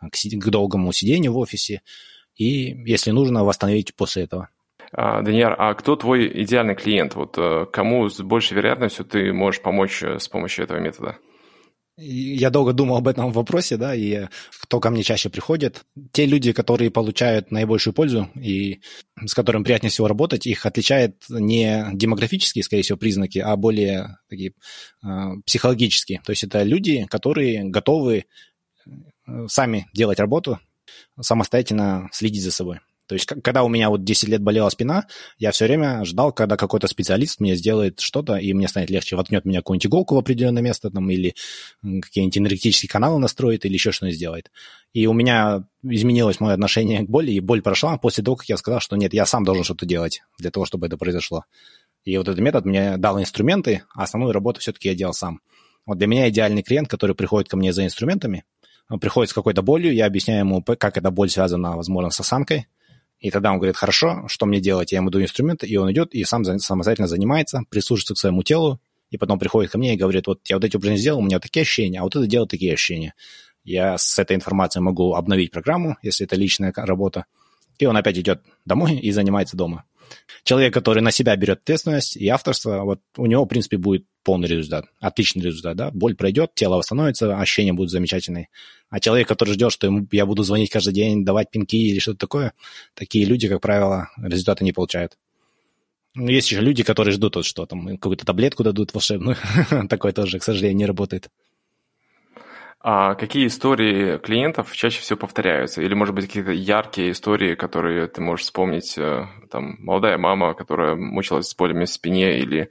[0.00, 1.82] к, к долгому сидению в офисе
[2.36, 4.48] и, если нужно, восстановить после этого.
[4.92, 7.14] А, Даниэр, а кто твой идеальный клиент?
[7.14, 11.18] Вот э, кому с большей вероятностью ты можешь помочь э, с помощью этого метода?
[11.96, 14.26] Я долго думал об этом вопросе, да, и
[14.60, 15.84] кто ко мне чаще приходит.
[16.10, 18.80] Те люди, которые получают наибольшую пользу и
[19.24, 24.54] с которыми приятнее всего работать, их отличает не демографические, скорее всего, признаки, а более такие
[25.04, 25.08] э,
[25.46, 26.20] психологические.
[26.24, 28.24] То есть это люди, которые готовы
[28.86, 28.90] э,
[29.46, 30.58] сами делать работу,
[31.20, 32.80] самостоятельно следить за собой.
[33.06, 35.06] То есть, когда у меня вот 10 лет болела спина,
[35.38, 39.44] я все время ждал, когда какой-то специалист мне сделает что-то, и мне станет легче, воткнет
[39.44, 41.34] меня какую-нибудь иголку в определенное место, там, или
[41.82, 44.50] какие-нибудь энергетические каналы настроит, или еще что-нибудь сделает.
[44.94, 48.56] И у меня изменилось мое отношение к боли, и боль прошла после того, как я
[48.56, 51.44] сказал, что нет, я сам должен что-то делать для того, чтобы это произошло.
[52.04, 55.40] И вот этот метод мне дал инструменты, а основную работу все-таки я делал сам.
[55.84, 58.44] Вот для меня идеальный клиент, который приходит ко мне за инструментами,
[59.00, 62.68] приходит с какой-то болью, я объясняю ему, как эта боль связана, возможно, с осанкой,
[63.24, 64.92] и тогда он говорит, хорошо, что мне делать?
[64.92, 68.82] Я ему даю инструмент, и он идет и сам самостоятельно занимается, прислушивается к своему телу,
[69.08, 71.40] и потом приходит ко мне и говорит, вот я вот эти упражнения сделал, у меня
[71.40, 73.14] такие ощущения, а вот это делает такие ощущения.
[73.64, 77.24] Я с этой информацией могу обновить программу, если это личная работа,
[77.78, 79.84] и он опять идет домой и занимается дома.
[80.42, 84.48] Человек, который на себя берет ответственность и авторство, вот у него, в принципе, будет полный
[84.48, 88.48] результат, отличный результат, да, боль пройдет, тело восстановится, ощущения будут замечательные.
[88.90, 92.18] А человек, который ждет, что ему, я буду звонить каждый день, давать пинки или что-то
[92.18, 92.52] такое,
[92.94, 95.16] такие люди, как правило, результаты не получают.
[96.14, 99.36] Ну, есть еще люди, которые ждут, вот, что там какую-то таблетку дадут волшебную.
[99.88, 101.28] Такое тоже, к сожалению, не работает.
[102.86, 105.80] А какие истории клиентов чаще всего повторяются?
[105.80, 108.96] Или, может быть, какие-то яркие истории, которые ты можешь вспомнить?
[108.98, 112.68] Э, там, молодая мама, которая мучилась с болями в спине, или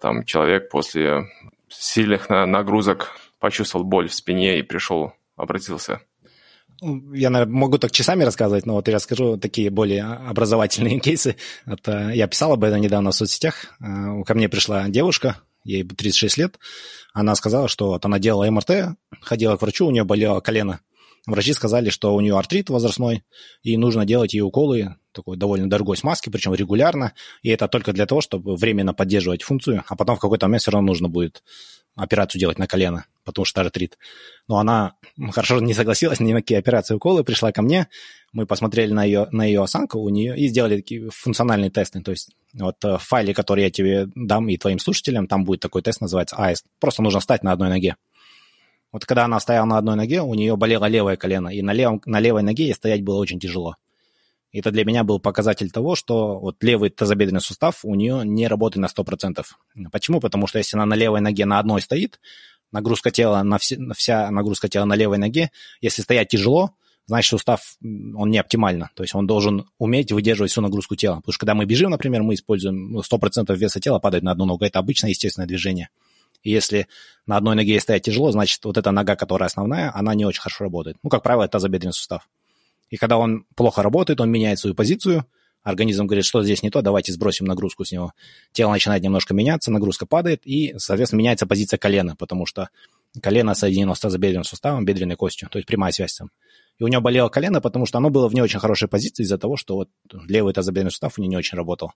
[0.00, 1.28] там человек после
[1.68, 6.00] сильных нагрузок почувствовал боль в спине и пришел, обратился.
[6.80, 11.36] Я, наверное, могу так часами рассказывать, но вот я расскажу такие более образовательные кейсы.
[11.66, 13.66] Это, я писал об этом недавно в соцсетях.
[13.80, 16.58] Э, ко мне пришла девушка, ей 36 лет,
[17.12, 20.80] она сказала, что вот она делала МРТ, ходила к врачу, у нее болело колено.
[21.26, 23.24] Врачи сказали, что у нее артрит возрастной,
[23.62, 28.06] и нужно делать ей уколы такой довольно дорогой смазки, причем регулярно, и это только для
[28.06, 31.42] того, чтобы временно поддерживать функцию, а потом в какой-то момент все равно нужно будет
[31.96, 33.98] операцию делать на колено, потому что артрит.
[34.48, 34.94] Но она
[35.30, 37.88] хорошо не согласилась ни на какие операции уколы, пришла ко мне,
[38.32, 42.00] мы посмотрели на ее, на ее осанку у нее и сделали такие функциональные тесты.
[42.02, 45.60] То есть вот э, в файле, который я тебе дам и твоим слушателям, там будет
[45.60, 46.64] такой тест, называется AIST.
[46.80, 47.96] Просто нужно встать на одной ноге.
[48.90, 52.00] Вот когда она стояла на одной ноге, у нее болело левое колено, и на, левом,
[52.06, 53.76] на левой ноге ей стоять было очень тяжело.
[54.54, 58.82] Это для меня был показатель того, что вот левый тазобедренный сустав у нее не работает
[58.82, 59.44] на 100%.
[59.90, 60.20] Почему?
[60.20, 62.20] Потому что если она на левой ноге на одной стоит,
[62.70, 66.70] нагрузка тела, на все, вся нагрузка тела на левой ноге, если стоять тяжело,
[67.06, 68.90] значит, сустав, он не оптимально.
[68.94, 71.16] То есть он должен уметь выдерживать всю нагрузку тела.
[71.16, 74.44] Потому что когда мы бежим, например, мы используем 100% ну, веса тела падает на одну
[74.44, 74.64] ногу.
[74.64, 75.88] Это обычное естественное движение.
[76.44, 76.86] И если
[77.26, 80.64] на одной ноге стоять тяжело, значит, вот эта нога, которая основная, она не очень хорошо
[80.64, 80.96] работает.
[81.02, 82.28] Ну, как правило, тазобедренный сустав.
[82.94, 85.26] И когда он плохо работает, он меняет свою позицию,
[85.64, 88.12] организм говорит, что здесь не то, давайте сбросим нагрузку с него.
[88.52, 92.68] Тело начинает немножко меняться, нагрузка падает, и, соответственно, меняется позиция колена, потому что
[93.20, 96.30] колено соединено с тазобедренным суставом, бедренной костью, то есть прямая связь там.
[96.78, 99.38] И у него болело колено, потому что оно было в не очень хорошей позиции из-за
[99.38, 99.88] того, что вот
[100.28, 101.94] левый тазобедренный сустав у нее не очень работал.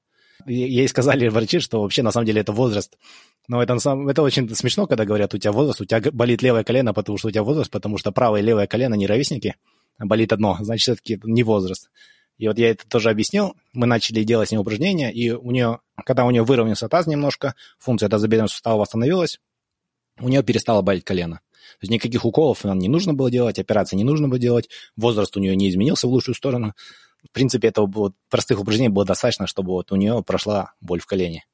[0.49, 2.99] ей сказали врачи, что вообще на самом деле это возраст.
[3.47, 6.43] Но это, на самом, это очень смешно, когда говорят, у тебя возраст, у тебя болит
[6.43, 9.55] левое колено, потому что у тебя возраст, потому что правое и левое колено не ровесники–
[9.99, 11.91] болит одно, значит, все-таки не возраст.
[12.39, 13.55] И вот я это тоже объяснил.
[13.73, 17.55] Мы начали делать с ней упражнения, и у нее, когда у нее выровнялся таз немножко,
[17.79, 19.41] функция тазобедренного сустава восстановилась,
[20.21, 21.41] у нее перестало болеть колено.
[21.81, 25.37] То есть никаких уколов нам не нужно было делать, операции не нужно было делать, возраст
[25.37, 26.75] у нее не изменился в лучшую сторону.
[27.25, 31.07] В принципе, этого было, простых упражнений было достаточно, чтобы вот у нее прошла боль в
[31.07, 31.45] колене.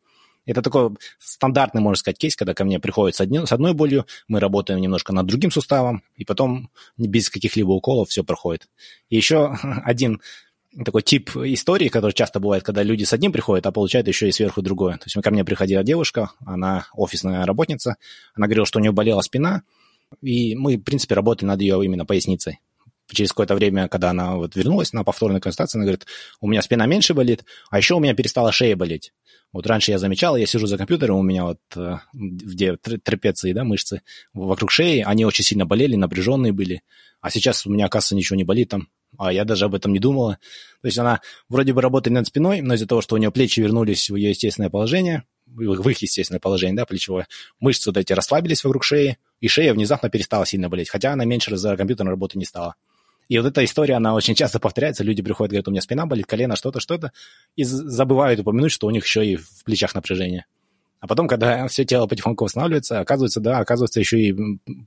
[0.47, 4.07] Это такой стандартный, можно сказать, кейс, когда ко мне приходят с, одни, с одной болью,
[4.29, 8.69] мы работаем немножко над другим суставом, и потом без каких-либо уколов все проходит.
[9.09, 10.21] И еще один
[10.85, 14.33] такой тип истории, который часто бывает, когда люди с одним приходят, а получают еще и
[14.33, 14.95] сверху другое.
[14.95, 17.97] То есть ко мне приходила девушка, она офисная работница,
[18.35, 19.63] она говорила, что у нее болела спина,
[20.21, 22.61] и мы, в принципе, работали над ее именно поясницей.
[23.11, 26.07] Через какое-то время, когда она вот вернулась на повторную консультацию, она говорит,
[26.41, 29.13] у меня спина меньше болит, а еще у меня перестала шея болеть.
[29.53, 33.63] Вот раньше я замечал, я сижу за компьютером, у меня вот э, где трапеции, да,
[33.63, 36.83] мышцы вокруг шеи, они очень сильно болели, напряженные были.
[37.21, 40.01] А сейчас у меня, оказывается, ничего не болит там, а я даже об этом не
[40.01, 40.39] думала.
[40.83, 43.61] То есть она вроде бы работает над спиной, но из-за того, что у нее плечи
[43.61, 47.29] вернулись в ее естественное положение, в их естественное положение, да, плечевое,
[47.61, 51.57] мышцы вот эти расслабились вокруг шеи, и шея внезапно перестала сильно болеть, хотя она меньше
[51.57, 52.75] за компьютерной работы не стала.
[53.29, 55.05] И вот эта история, она очень часто повторяется.
[55.05, 57.13] Люди приходят, говорят, у меня спина болит, колено, что-то, что-то,
[57.57, 60.47] и забывают упомянуть, что у них еще и в плечах напряжение.
[61.01, 64.35] А потом, когда все тело потихоньку восстанавливается, оказывается, да, оказывается, еще и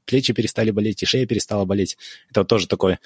[0.06, 1.97] плечи перестали болеть, и шея перестала болеть.
[2.30, 2.97] Это вот тоже такой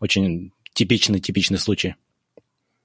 [0.00, 1.96] очень типичный, типичный случай.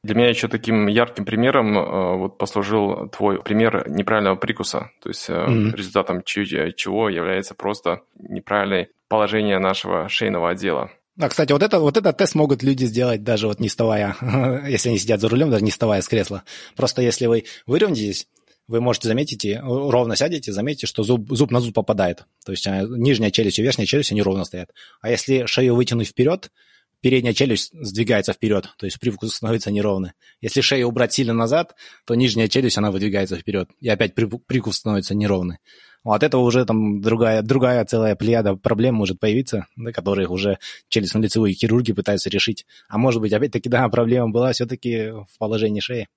[0.03, 5.27] Для меня еще таким ярким примером э, вот послужил твой пример неправильного прикуса, то есть
[5.29, 5.75] mm-hmm.
[5.75, 10.91] результатом чего является просто неправильное положение нашего шейного отдела.
[11.17, 14.17] А, кстати, вот, это, вот этот тест могут люди сделать даже вот не вставая,
[14.67, 16.43] если они сидят за рулем, даже не вставая с кресла.
[16.75, 18.27] Просто если вы выровняетесь,
[18.67, 22.25] вы можете заметить, ровно сядете, заметите, что зуб, зуб на зуб попадает.
[22.45, 24.71] То есть а, нижняя челюсть и верхняя челюсть, они ровно стоят.
[25.01, 26.51] А если шею вытянуть вперед,
[26.99, 30.13] передняя челюсть сдвигается вперед, то есть привкус становится неровный.
[30.41, 31.75] Если шею убрать сильно назад,
[32.05, 35.59] то нижняя челюсть, она выдвигается вперед, и опять привкус становится неровный.
[36.05, 41.53] От этого уже там другая, другая целая плеяда проблем может появиться, да, которые уже челюстно-лицевые
[41.53, 42.65] хирурги пытаются решить.
[42.87, 46.07] А может быть, опять-таки, да, проблема была все-таки в положении шеи.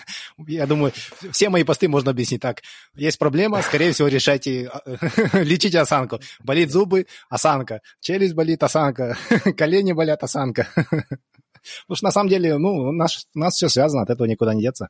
[0.46, 0.92] Я думаю,
[1.30, 2.62] все мои посты можно объяснить так.
[2.94, 4.70] Есть проблема, скорее всего, решайте,
[5.32, 6.20] лечите осанку.
[6.44, 7.80] Болит зубы, осанка.
[8.00, 9.16] Челюсть болит, осанка.
[9.56, 10.68] Колени болят, осанка.
[10.74, 14.52] Потому что на самом деле, ну, у нас, у нас все связано, от этого никуда
[14.52, 14.88] не деться.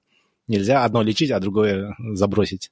[0.48, 2.70] Нельзя одно лечить, а другое забросить.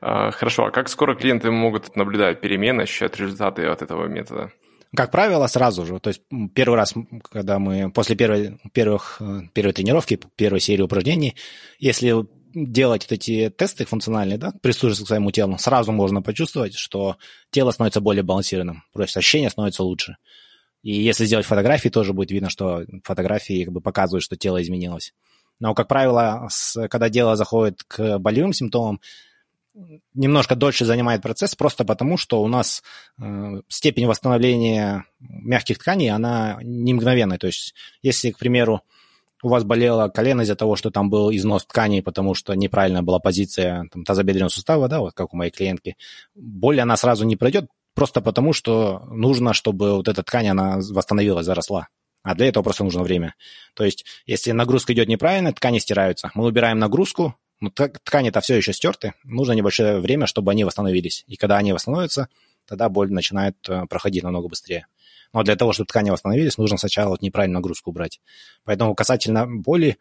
[0.00, 4.52] А, хорошо, а как скоро клиенты могут наблюдать перемены, ощущать результаты от этого метода?
[4.94, 5.98] Как правило, сразу же.
[5.98, 6.22] То есть
[6.54, 6.94] первый раз,
[7.30, 11.34] когда мы после первой, первых, э, первой тренировки, первой серии упражнений,
[11.78, 12.14] если
[12.54, 17.16] делать вот эти тесты функциональные, да, прислушиваться к своему телу, сразу можно почувствовать, что
[17.50, 20.16] тело становится более балансированным, то есть ощущение становится лучше.
[20.82, 25.12] И если сделать фотографии, тоже будет видно, что фотографии как бы показывают, что тело изменилось.
[25.58, 29.00] Но, как правило, с, когда дело заходит к болевым симптомам,
[30.14, 32.82] немножко дольше занимает процесс, просто потому что у нас
[33.20, 37.38] э, степень восстановления мягких тканей, она не мгновенная.
[37.38, 38.82] То есть, если, к примеру,
[39.42, 43.18] у вас болело колено из-за того, что там был износ тканей, потому что неправильная была
[43.18, 45.96] позиция там, тазобедренного сустава, да, вот как у моей клиентки,
[46.34, 51.46] боль она сразу не пройдет, просто потому что нужно, чтобы вот эта ткань, она восстановилась,
[51.46, 51.88] заросла.
[52.22, 53.34] А для этого просто нужно время.
[53.74, 56.32] То есть, если нагрузка идет неправильно, ткани стираются.
[56.34, 61.24] Мы убираем нагрузку, ну, ткани-то все еще стерты, нужно небольшое время, чтобы они восстановились.
[61.26, 62.28] И когда они восстановятся,
[62.66, 64.86] тогда боль начинает э, проходить намного быстрее.
[65.32, 68.20] Но для того, чтобы ткани восстановились, нужно сначала вот неправильную нагрузку убрать.
[68.64, 69.96] Поэтому касательно боли,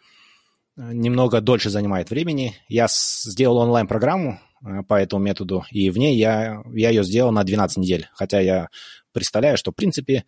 [0.75, 2.55] э, немного дольше занимает времени.
[2.67, 7.43] Я сделал онлайн-программу э, по этому методу, и в ней я, я ее сделал на
[7.43, 8.09] 12 недель.
[8.13, 8.69] Хотя я
[9.13, 10.25] представляю, что, в принципе,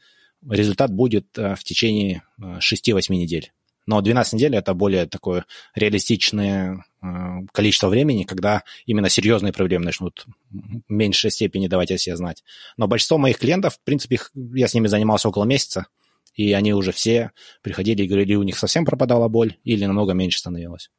[0.47, 3.51] результат будет в течение 6-8 недель.
[3.88, 7.08] Но 12 недель– это более такое реалистичное э,
[7.54, 12.43] количество времени, когда именно серьезные проблемы начнут в меньшей степени давать о себе знать.
[12.76, 15.88] Но большинство моих клиентов, в принципе, я с ними занимался около месяца,
[16.36, 17.32] и они уже все
[17.63, 20.91] приходили и говорили, у них совсем пропадала боль или намного меньше становилось.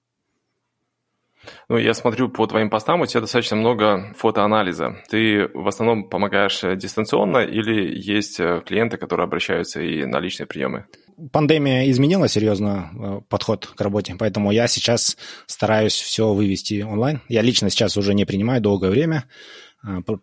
[1.68, 5.02] Ну, я смотрю по твоим постам, у тебя достаточно много фотоанализа.
[5.08, 10.46] Ты в основном помогаешь э, дистанционно или есть э, клиенты, которые обращаются и на личные
[10.46, 10.86] приемы?
[11.32, 17.22] Пандемия изменила серьезно э, подход к работе, поэтому я сейчас стараюсь все вывести онлайн.
[17.28, 19.24] Я лично сейчас уже не принимаю долгое время,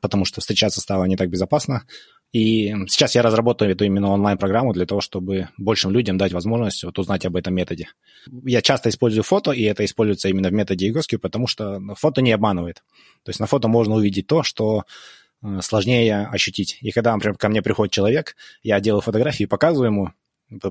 [0.02, 1.84] потому что встречаться стало не так безопасно.
[2.36, 7.00] И сейчас я разработаю эту именно онлайн-программу для того, чтобы большим людям дать возможность вот
[7.00, 7.88] узнать об этом методе.
[8.44, 12.34] Я часто использую фото, и это используется именно в методе Egoski, потому что фото не
[12.34, 12.84] обманывает.
[13.24, 14.84] То есть на фото можно увидеть то, что
[15.44, 16.78] э, сложнее ощутить.
[16.82, 20.12] И когда, например, ко мне приходит человек, я делаю фотографии, показываю ему,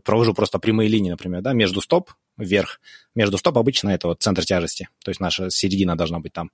[0.04, 2.78] провожу просто прямые линии, например, да, между стоп вверх.
[3.14, 6.50] Между стоп обычно это вот центр тяжести, то есть наша середина должна быть там.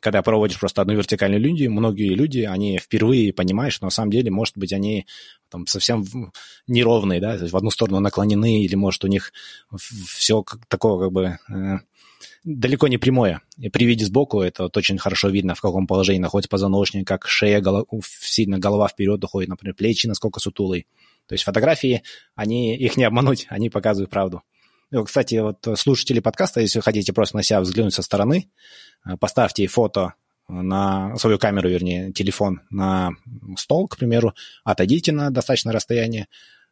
[0.00, 4.30] Когда проводишь просто одну вертикальную линию, многие люди, они впервые понимают, что на самом деле,
[4.30, 5.06] может быть, они
[5.50, 6.04] там совсем
[6.66, 9.32] неровные, да, то есть в одну сторону наклонены, или, может, у них
[9.76, 11.78] все такое как бы э,
[12.44, 13.42] далеко не прямое.
[13.58, 17.26] И при виде сбоку это вот очень хорошо видно, в каком положении находится позвоночник, как
[17.26, 20.86] шея, голова, сильно голова вперед уходит, например, плечи, насколько сутулые.
[21.26, 22.02] То есть фотографии,
[22.34, 24.42] они, их не обмануть, они показывают правду.
[24.90, 28.50] Ну, кстати, вот слушатели подкаста, если хотите просто на себя взглянуть со стороны,
[29.06, 30.14] э, поставьте фото
[30.48, 33.10] на свою камеру, вернее, телефон на
[33.58, 34.34] стол, к примеру,
[34.64, 36.26] отойдите на достаточное расстояние,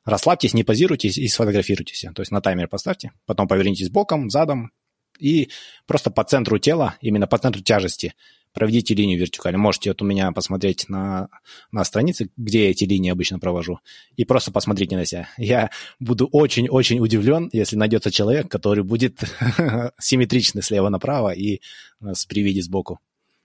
[0.04, 2.06] расслабьтесь, не позируйтесь и сфотографируйтесь.
[2.14, 4.72] То есть на таймер поставьте, потом повернитесь боком, задом
[5.18, 5.50] и
[5.86, 8.14] просто по центру тела, именно по центру тяжести
[8.56, 9.58] проведите линию вертикально.
[9.58, 11.28] Можете вот у меня посмотреть на,
[11.70, 13.80] на странице, где я эти линии обычно провожу,
[14.16, 15.28] и просто посмотрите на себя.
[15.36, 19.20] Я буду очень-очень удивлен, если найдется человек, который будет
[20.00, 21.60] симметричный слева направо и
[22.00, 22.98] э, с привиди сбоку.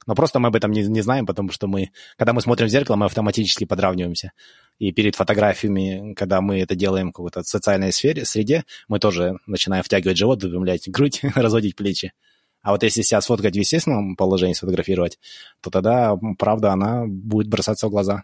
[0.08, 2.72] Но просто мы об этом не, не знаем, потому что мы, когда мы смотрим в
[2.72, 4.32] зеркало, мы автоматически подравниваемся.
[4.80, 9.84] И перед фотографиями, когда мы это делаем в какой-то социальной сфере, среде, мы тоже начинаем
[9.84, 12.14] втягивать живот, выпрямлять грудь, разводить плечи.
[12.62, 15.20] А вот если себя сфоткать в естественном положении, сфотографировать,
[15.62, 18.24] то тогда, правда, она будет бросаться в глаза.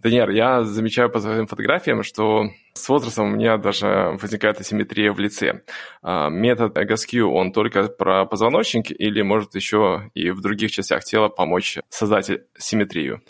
[0.00, 5.18] Даниэр, я замечаю по своим фотографиям, что с возрастом у меня даже возникает асимметрия в
[5.18, 5.62] лице.
[6.02, 11.28] А, метод GASQ, он только про позвоночник или может еще и в других частях тела
[11.28, 13.22] помочь создать симметрию?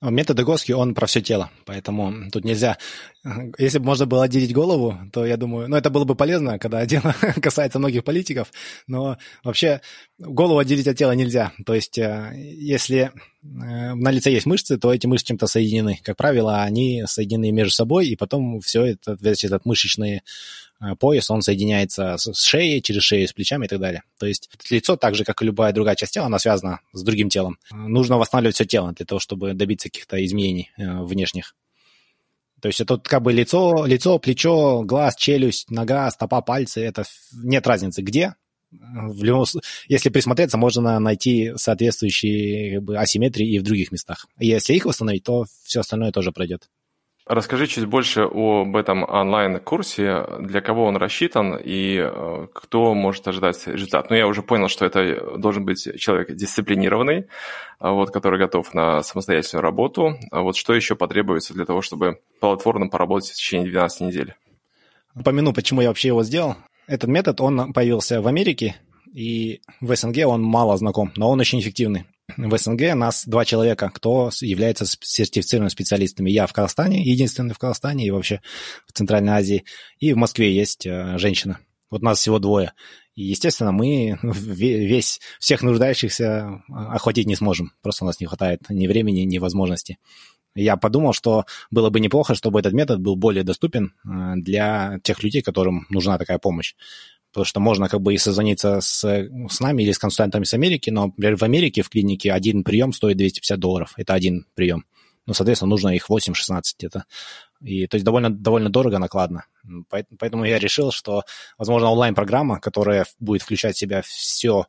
[0.00, 2.78] Метод Эгоски, он про все тело, поэтому тут нельзя...
[3.58, 6.86] Если бы можно было отделить голову, то я думаю, ну, это было бы полезно, когда
[6.86, 8.52] дело касается многих политиков,
[8.86, 9.80] но вообще
[10.18, 11.52] голову отделить от тела нельзя.
[11.66, 13.10] То есть э, если э,
[13.42, 15.98] на лице есть мышцы, то эти мышцы чем-то соединены.
[16.04, 20.22] Как правило, они соединены между собой, и потом все это, весь этот мышечный
[20.98, 24.02] пояс, он соединяется с шеей, через шею, с плечами и так далее.
[24.18, 27.28] То есть лицо, так же, как и любая другая часть тела, она связана с другим
[27.28, 27.58] телом.
[27.72, 31.54] Нужно восстанавливать все тело для того, чтобы добиться каких-то изменений э, внешних.
[32.60, 36.80] То есть это как бы лицо, лицо, плечо, глаз, челюсть, нога, стопа, пальцы.
[36.80, 38.34] Это нет разницы где.
[38.70, 39.46] В любом,
[39.86, 44.26] если присмотреться, можно найти соответствующие как бы, асимметрии и в других местах.
[44.38, 46.68] Если их восстановить, то все остальное тоже пройдет.
[47.28, 53.66] Расскажи чуть больше об этом онлайн-курсе, для кого он рассчитан и э, кто может ожидать
[53.66, 54.08] результат.
[54.08, 57.26] Ну, я уже понял, что это должен быть человек дисциплинированный,
[57.80, 60.16] а вот, который готов на самостоятельную работу.
[60.30, 64.34] А вот что еще потребуется для того, чтобы плодотворно поработать в течение 12 недель?
[65.22, 66.56] Помяну, почему я вообще его сделал.
[66.86, 68.76] Этот метод, он появился в Америке,
[69.12, 72.06] и в СНГ он мало знаком, но он очень эффективный
[72.38, 76.30] в СНГ нас два человека, кто является сертифицированными специалистами.
[76.30, 78.40] Я в Казахстане, единственный в Казахстане и вообще
[78.86, 79.64] в Центральной Азии.
[79.98, 81.58] И в Москве есть э, женщина.
[81.90, 82.72] Вот нас всего двое.
[83.14, 87.72] И, естественно, мы весь, всех нуждающихся э, охватить не сможем.
[87.82, 89.98] Просто у нас не хватает ни времени, ни возможности.
[90.54, 95.24] Я подумал, что было бы неплохо, чтобы этот метод был более доступен э, для тех
[95.24, 96.74] людей, которым нужна такая помощь
[97.38, 100.90] потому что можно как бы и созвониться с, с нами или с консультантами с Америки,
[100.90, 103.92] но, например, в Америке в клинике один прием стоит 250 долларов.
[103.96, 104.84] Это один прием.
[105.26, 107.04] Ну, соответственно, нужно их 8-16 где-то.
[107.60, 109.44] И, то есть довольно, довольно дорого, накладно.
[110.18, 111.24] Поэтому я решил, что,
[111.58, 114.66] возможно, онлайн-программа, которая будет включать в себя все,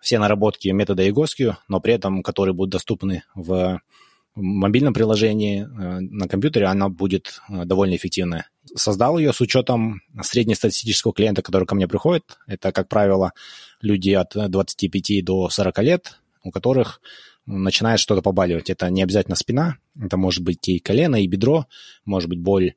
[0.00, 3.80] все наработки метода EGOSQ, но при этом которые будут доступны в
[4.34, 8.48] мобильном приложении, э, на компьютере, она будет э, довольно эффективная.
[8.74, 12.38] Создал ее с учетом среднестатистического клиента, который ко мне приходит.
[12.46, 13.32] Это, как правило,
[13.80, 17.00] люди от 25 до 40 лет, у которых
[17.46, 18.70] начинает что-то побаливать.
[18.70, 21.66] Это не обязательно спина, это может быть и колено, и бедро,
[22.04, 22.74] может быть боль э,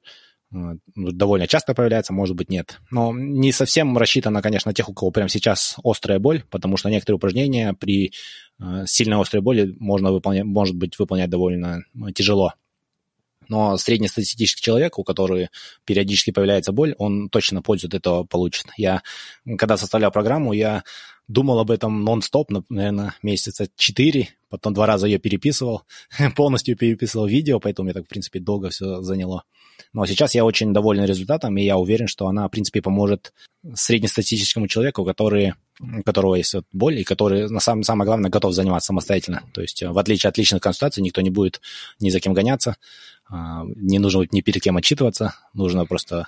[0.95, 2.79] довольно часто появляется, может быть, нет.
[2.91, 6.89] Но не совсем рассчитано, конечно, на тех, у кого прямо сейчас острая боль, потому что
[6.89, 8.13] некоторые упражнения при
[8.59, 12.53] Э, сильной острой боли можно выполнять, может быть выполнять довольно э, тяжело.
[13.47, 15.49] Но среднестатистический человек, у которого
[15.83, 18.65] периодически появляется боль, он точно пользу от этого получит.
[18.75, 19.03] Я,
[19.57, 20.83] когда составлял программу, я
[21.27, 25.83] думал об этом нон-стоп, наверное, месяца четыре, потом два раза ее переписывал,
[26.35, 29.43] полностью переписывал видео, поэтому мне так, в принципе, долго все заняло.
[29.93, 33.33] Но сейчас я очень доволен результатом, и я уверен, что она, в принципе, поможет
[33.73, 38.53] среднестатистическому человеку, который, у которого есть вот боль, и который, на самом, самое главное, готов
[38.53, 39.43] заниматься самостоятельно.
[39.53, 41.61] То есть, в отличие от личных консультаций, никто не будет
[41.99, 42.77] ни за кем гоняться,
[43.27, 46.27] а, не нужно ни перед кем отчитываться, нужно просто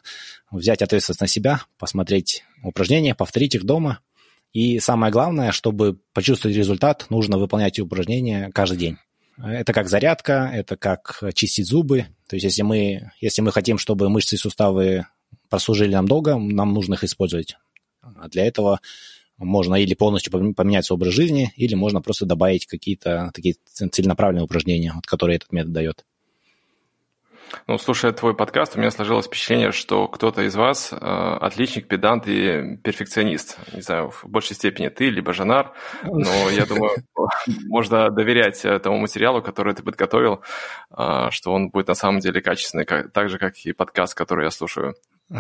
[0.51, 3.99] взять ответственность на себя, посмотреть упражнения, повторить их дома.
[4.57, 8.97] И самое главное, чтобы почувствовать результат, нужно выполнять упражнения каждый день.
[9.37, 12.07] Это как зарядка, это как чистить зубы.
[12.27, 15.05] То есть если мы, если мы хотим, чтобы мышцы и суставы
[15.47, 17.55] прослужили нам долго, нам нужно их использовать.
[18.01, 18.81] А для этого
[19.37, 23.57] можно или полностью поменять свой образ жизни, или можно просто добавить какие-то такие
[23.91, 26.03] целенаправленные упражнения, вот, которые этот метод дает.
[27.67, 32.27] Ну, слушая твой подкаст, у меня сложилось впечатление, что кто-то из вас э, отличник, педант
[32.27, 33.57] и перфекционист.
[33.73, 35.73] Не знаю, в большей степени ты, либо Жанар,
[36.03, 36.91] но я думаю,
[37.67, 40.41] можно доверять тому материалу, который ты подготовил,
[40.97, 44.51] э, что он будет на самом деле качественный, так же, как и подкаст, который я
[44.51, 44.95] слушаю.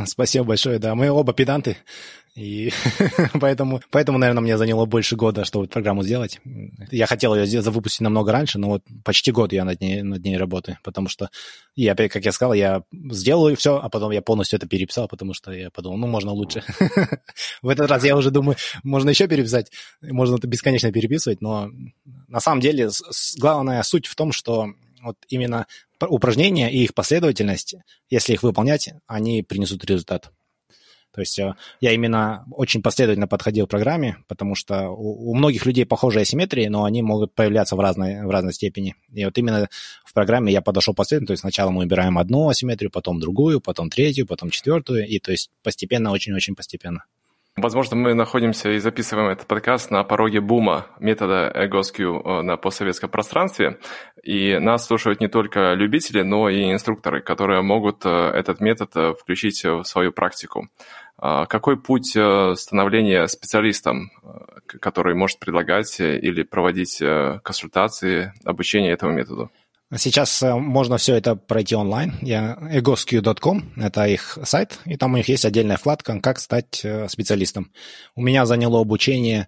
[0.05, 0.95] Спасибо большое, да.
[0.95, 1.77] Мы оба педанты,
[2.37, 2.71] и
[3.41, 6.39] поэтому, поэтому, наверное, мне заняло больше года, чтобы программу сделать.
[6.91, 10.37] Я хотел ее выпустить намного раньше, но вот почти год я над ней, над ней
[10.37, 11.29] работаю, потому что,
[11.75, 15.33] и опять, как я сказал, я сделаю все, а потом я полностью это переписал, потому
[15.33, 16.63] что я подумал, ну, можно лучше.
[17.63, 19.71] В этот раз я уже думаю, можно еще переписать,
[20.01, 21.71] можно это бесконечно переписывать, но
[22.27, 22.89] на самом деле
[23.39, 25.67] главная суть в том, что вот именно
[26.01, 27.75] упражнения и их последовательность,
[28.09, 30.31] если их выполнять, они принесут результат.
[31.17, 35.65] То есть э, я именно очень последовательно подходил к программе, потому что у, у многих
[35.65, 38.93] людей похожие асимметрии, но они могут появляться в разной, в разной степени.
[39.11, 39.67] И вот именно
[40.05, 43.89] в программе я подошел последовательно, то есть сначала мы убираем одну асимметрию, потом другую, потом
[43.89, 47.05] третью, потом четвертую, и то есть постепенно, очень-очень постепенно.
[47.57, 53.09] Возможно, мы находимся и записываем этот подкаст на пороге бума метода EGOSQ э, на постсоветском
[53.09, 53.79] пространстве.
[54.21, 59.63] И нас слушают не только любители, но и инструкторы, которые могут э, этот метод включить
[59.63, 60.69] в свою практику.
[61.19, 67.01] А какой путь э, становления специалистом, э, который может предлагать э, или проводить
[67.43, 69.49] консультации, обучение этому методу?
[69.95, 72.15] Сейчас можно все это пройти онлайн.
[72.21, 77.71] Я egosq.com, это их сайт, и там у них есть отдельная вкладка «Как стать специалистом».
[78.15, 79.47] У меня заняло обучение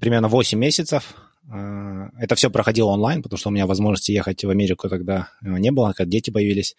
[0.00, 1.14] примерно 8 месяцев.
[1.46, 5.92] Это все проходило онлайн, потому что у меня возможности ехать в Америку тогда не было,
[5.92, 6.74] когда дети появились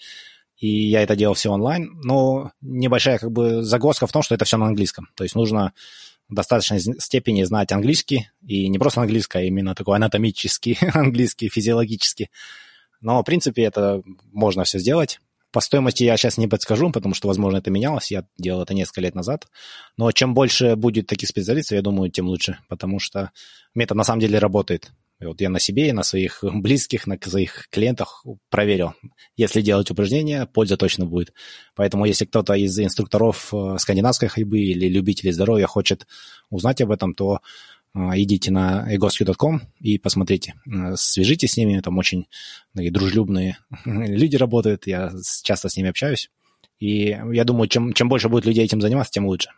[0.57, 4.45] и я это делал все онлайн, но небольшая как бы загвоздка в том, что это
[4.45, 5.07] все на английском.
[5.15, 5.73] То есть нужно
[6.29, 12.29] в достаточной степени знать английский, и не просто английский, а именно такой анатомический английский, физиологический.
[13.01, 15.19] Но, в принципе, это можно все сделать.
[15.51, 18.11] По стоимости я сейчас не подскажу, потому что, возможно, это менялось.
[18.11, 19.47] Я делал это несколько лет назад.
[19.97, 23.31] Но чем больше будет таких специалистов, я думаю, тем лучше, потому что
[23.73, 24.91] метод на самом деле работает.
[25.19, 28.93] И вот я на себе и на своих близких, на своих клиентах проверил.
[29.35, 31.33] Если делать упражнения, польза точно будет.
[31.75, 36.07] Поэтому если кто-то из инструкторов э, скандинавской ходьбы или любителей здоровья хочет
[36.49, 37.39] узнать об этом, то
[38.15, 40.55] идите на egosq.com и посмотрите.
[40.65, 42.27] Э, свяжитесь с ними, там очень
[42.73, 45.11] такие дружелюбные люди работают, я
[45.43, 46.29] часто с ними общаюсь.
[46.79, 49.49] И я думаю, чем, чем больше будет людей этим заниматься, тем лучше.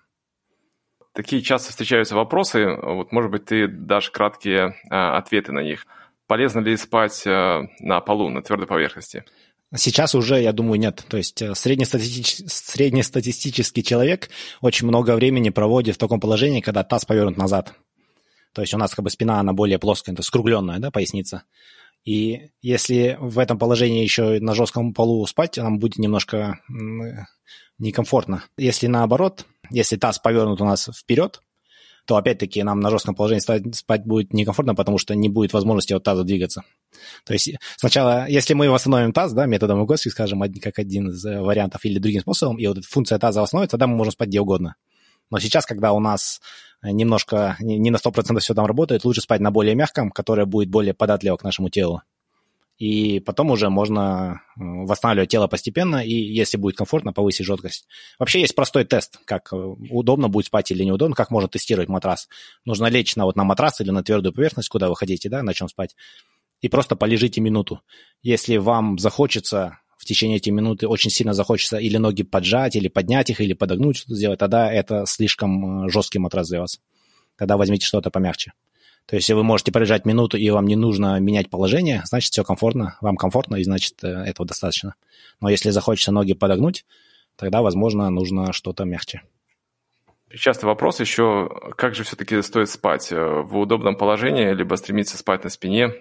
[1.13, 5.85] Такие часто встречаются вопросы, вот, может быть, ты дашь краткие а, ответы на них.
[6.27, 9.25] Полезно ли спать а, на полу, на твердой поверхности?
[9.75, 11.05] Сейчас уже, я думаю, нет.
[11.07, 14.29] То есть э, среднестатистический, среднестатистический человек
[14.61, 17.73] очень много времени проводит в таком положении, когда таз повернут назад.
[18.53, 21.43] То есть у нас как бы спина, она более плоская, то есть скругленная, да, поясница.
[22.05, 26.59] И если в этом положении еще на жестком полу спать, нам будет немножко
[27.77, 28.43] некомфортно.
[28.57, 31.41] Если наоборот, если таз повернут у нас вперед,
[32.05, 36.03] то опять-таки нам на жестком положении спать будет некомфортно, потому что не будет возможности от
[36.03, 36.63] таза двигаться.
[37.23, 41.39] То есть сначала, если мы восстановим таз, да, методом УГОСИ, скажем, как один из э,
[41.39, 44.41] вариантов или другим способом, и вот эта функция таза восстановится, тогда мы можем спать где
[44.41, 44.75] угодно.
[45.29, 46.41] Но сейчас, когда у нас
[46.81, 50.93] немножко, не на 100% все там работает, лучше спать на более мягком, которое будет более
[50.93, 52.01] податливо к нашему телу
[52.79, 57.87] и потом уже можно э, восстанавливать тело постепенно, и если будет комфортно, повысить жесткость.
[58.17, 62.29] Вообще есть простой тест, как э, удобно будет спать или неудобно, как можно тестировать матрас.
[62.63, 65.53] Нужно лечь на, вот, на матрас или на твердую поверхность, куда вы хотите, да, на
[65.53, 65.97] чем спать,
[66.61, 67.81] и просто полежите минуту.
[68.21, 73.29] Если вам захочется в течение этих минуты очень сильно захочется или ноги поджать, или поднять
[73.29, 76.79] их, или подогнуть, что-то сделать, тогда это слишком э, жесткий матрас для вас.
[77.37, 78.53] Тогда возьмите что-то помягче.
[79.05, 82.45] То есть, если вы можете пролежать минуту, и вам не нужно менять положение, значит, все
[82.45, 84.95] комфортно, вам комфортно, и значит, э, этого достаточно.
[85.41, 86.85] Но если захочется ноги подогнуть,
[87.35, 89.23] тогда, возможно, нужно что-то мягче.
[90.33, 93.11] Частый вопрос еще, как же все-таки стоит спать?
[93.11, 95.91] Э, в удобном положении, либо стремиться спать на спине?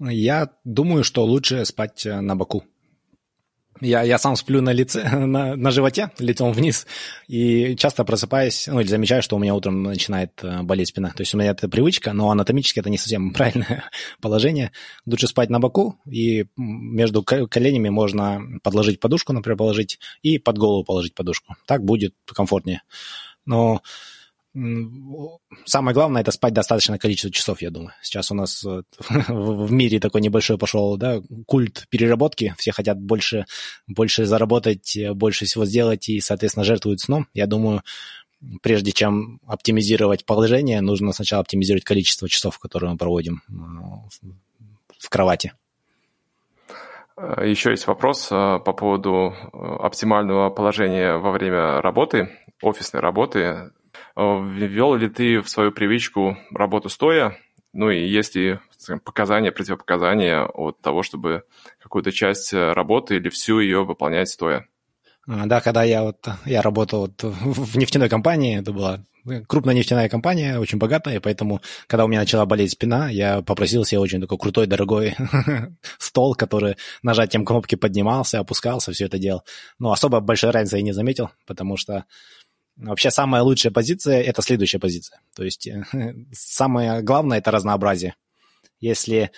[0.00, 2.64] Я думаю, что лучше спать на боку.
[3.80, 6.86] Я, я сам сплю на лице, на, на животе, лицом вниз,
[7.28, 11.10] и часто просыпаюсь, ну, или замечаю, что у меня утром начинает э, болеть спина.
[11.10, 13.84] То есть у меня это привычка, но анатомически это не совсем правильное
[14.20, 14.72] положение.
[15.06, 20.84] Лучше спать на боку, и между коленями можно подложить подушку, например, положить, и под голову
[20.84, 21.56] положить подушку.
[21.66, 22.82] Так будет комфортнее.
[23.46, 23.82] Но
[24.52, 27.92] Самое главное это спать достаточное количество часов, я думаю.
[28.02, 28.64] Сейчас у нас
[29.28, 32.54] в мире такой небольшой пошел да, культ переработки.
[32.58, 33.46] Все хотят больше,
[33.86, 37.28] больше заработать, больше всего сделать и, соответственно, жертвуют сном.
[37.32, 37.82] Я думаю,
[38.60, 43.42] прежде чем оптимизировать положение, нужно сначала оптимизировать количество часов, которые мы проводим
[44.98, 45.52] в кровати.
[47.16, 52.30] Еще есть вопрос по поводу оптимального положения во время работы,
[52.62, 53.70] офисной работы.
[54.16, 57.36] Ввел ли ты в свою привычку работу стоя?
[57.72, 58.58] Ну и есть ли
[59.04, 61.44] показания, противопоказания от того, чтобы
[61.78, 64.66] какую-то часть работы или всю ее выполнять стоя?
[65.28, 69.04] А, да, когда я вот я работал вот в нефтяной компании, это была
[69.46, 74.00] крупная нефтяная компания, очень богатая, поэтому, когда у меня начала болеть спина, я попросил себе
[74.00, 75.14] очень такой крутой, дорогой
[75.98, 79.42] стол, который нажатием кнопки поднимался, опускался, все это делал.
[79.78, 82.06] Но особо большой разницы я не заметил, потому что
[82.80, 85.20] вообще самая лучшая позиция– это следующая позиция.
[85.34, 85.68] То есть
[86.32, 88.14] самое главное– это разнообразие.
[88.80, 89.30] Если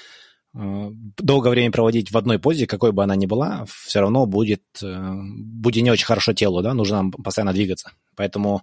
[0.55, 4.62] Э, долгое время проводить в одной позе, какой бы она ни была, все равно будет,
[4.82, 7.93] э, будет не очень хорошо телу, да, нужно постоянно двигаться.
[8.16, 8.62] Поэтому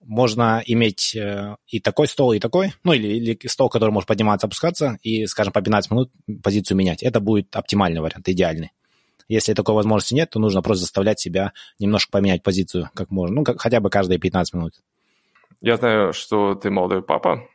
[0.00, 4.46] можно иметь э, и такой стол, и такой, ну или, или стол, который может подниматься,
[4.46, 6.12] опускаться, и, скажем, по 15 минут
[6.42, 7.02] позицию менять.
[7.02, 8.72] Это будет оптимальный вариант, идеальный.
[9.30, 13.44] Если такой возможности нет, то нужно просто заставлять себя немножко поменять позицию как можно, ну,
[13.44, 14.72] как, хотя бы каждые 15 минут.
[15.60, 17.46] Я знаю, что ты молодой папа,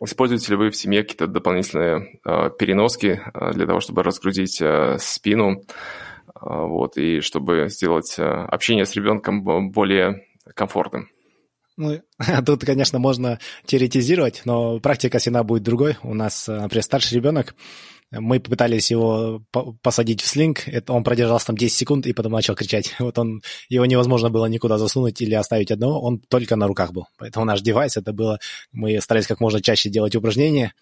[0.00, 4.96] Используете ли вы в семье какие-то дополнительные э, переноски э, для того, чтобы разгрузить э,
[5.00, 5.62] спину, э,
[6.40, 9.42] вот, и чтобы сделать э, общение с ребенком
[9.72, 11.08] более комфортным?
[11.78, 12.02] Ну,
[12.44, 15.96] тут, конечно, можно теоретизировать, но практика всегда будет другой.
[16.02, 17.54] У нас, например, старший ребенок,
[18.10, 19.44] мы попытались его
[19.82, 22.94] посадить в слинг, это он продержался там 10 секунд и потом начал кричать.
[22.98, 27.06] Вот он, его невозможно было никуда засунуть или оставить одного, он только на руках был.
[27.16, 28.40] Поэтому наш девайс это было,
[28.72, 30.72] мы старались как можно чаще делать упражнения,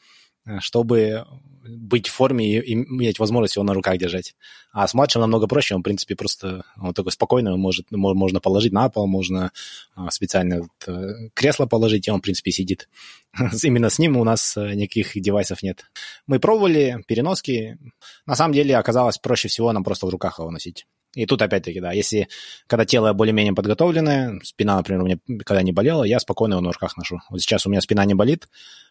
[0.46, 1.26] Э, чтобы
[1.68, 4.34] быть в форме и, иметь возможность его на руках держать.
[4.72, 8.72] А с младшим намного проще, он, в принципе, просто он такой спокойный, может, можно положить
[8.72, 9.50] на пол, можно
[9.94, 12.88] а, специально вот, э, кресло положить, и он, в принципе, сидит.
[13.62, 15.84] Именно с ним у нас э, никаких девайсов нет.
[16.26, 17.78] Мы пробовали переноски.
[18.26, 20.86] На самом деле оказалось проще всего нам просто в руках его носить.
[21.16, 22.28] И тут опять-таки, да, если
[22.66, 26.72] когда тело более-менее подготовленное, спина, например, у меня когда не болела, я спокойно его на
[26.72, 27.20] руках ношу.
[27.30, 28.48] Вот сейчас у меня спина не болит,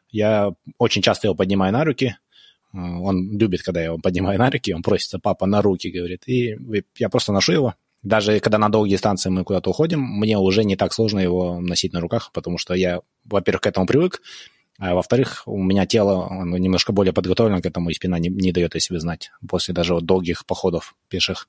[0.10, 2.18] я очень часто его поднимаю на руки.
[2.76, 6.28] Э, он любит, когда я его поднимаю на руки, он просится, папа, на руки, говорит.
[6.28, 6.58] И
[6.98, 7.76] я просто ношу его.
[8.04, 11.94] Даже когда на долгие дистанции мы куда-то уходим, мне уже не так сложно его носить
[11.94, 14.22] на руках, потому что я, во-первых, к этому привык,
[14.78, 18.52] а во-вторых, у меня тело оно немножко более подготовлено к этому, и спина не, не
[18.52, 21.48] дает о себе знать после даже вот долгих походов пеших.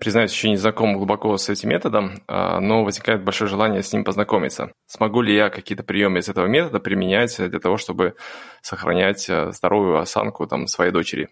[0.00, 4.04] Признаюсь, еще не знаком глубоко с этим методом, а, но возникает большое желание с ним
[4.04, 4.72] познакомиться.
[4.86, 8.14] Смогу ли я какие-то приемы из этого метода применять для того, чтобы
[8.62, 11.28] сохранять э, здоровую осанку там, своей дочери?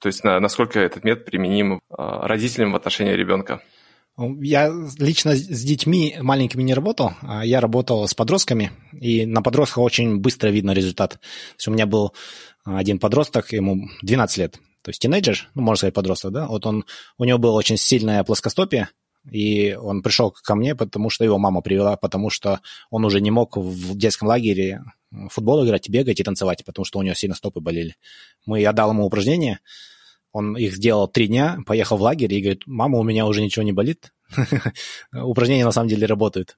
[0.00, 3.62] То есть насколько этот метод применим а, родителям в отношении ребенка?
[4.18, 9.78] Я лично с детьми маленькими не работал, а я работал с подростками, и на подростках
[9.78, 11.12] очень быстро видно результат.
[11.12, 11.18] То
[11.56, 12.12] есть у меня был
[12.64, 16.84] один подросток, ему 12 лет, то есть тинейджер, ну, можно сказать, подросток, да, вот он,
[17.18, 18.88] у него было очень сильное плоскостопие,
[19.30, 22.60] и он пришел ко мне, потому что его мама привела, потому что
[22.90, 24.82] он уже не мог в детском лагере
[25.30, 27.96] футбол играть, бегать и танцевать, потому что у него сильно стопы болели.
[28.46, 29.60] Мы, я дал ему упражнения,
[30.32, 33.62] он их сделал три дня, поехал в лагерь и говорит, мама, у меня уже ничего
[33.62, 34.12] не болит.
[35.12, 36.56] Упражнения на самом деле работают.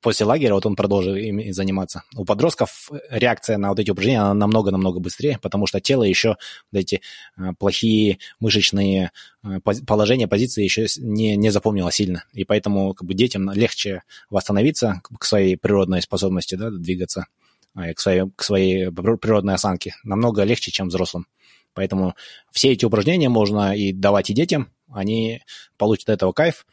[0.00, 2.02] После лагеря вот он продолжил ими заниматься.
[2.14, 6.36] У подростков реакция на вот эти упражнения намного-намного быстрее, потому что тело еще
[6.70, 7.00] вот эти
[7.36, 9.10] э, плохие мышечные
[9.42, 12.24] э, положения, позиции еще не, не запомнило сильно.
[12.32, 17.26] И поэтому как бы, детям легче восстановиться к своей природной способности да, двигаться,
[17.74, 19.94] а, к своей, к своей природной осанке.
[20.04, 21.26] Намного легче, чем взрослым.
[21.74, 22.14] Поэтому
[22.52, 25.42] все эти упражнения можно и давать и детям, они
[25.76, 26.66] получат от этого кайф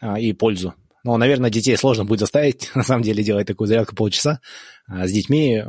[0.00, 0.74] а, и пользу.
[1.06, 4.40] Ну, наверное, детей сложно будет заставить, на самом деле, делать такую зарядку полчаса.
[4.88, 5.62] А с детьми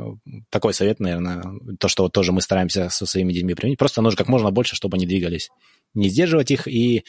[0.50, 1.44] такой совет, наверное,
[1.78, 3.78] то, что вот тоже мы стараемся со своими детьми применить.
[3.78, 5.50] Просто нужно как можно больше, чтобы они двигались.
[5.94, 7.04] Не сдерживать их и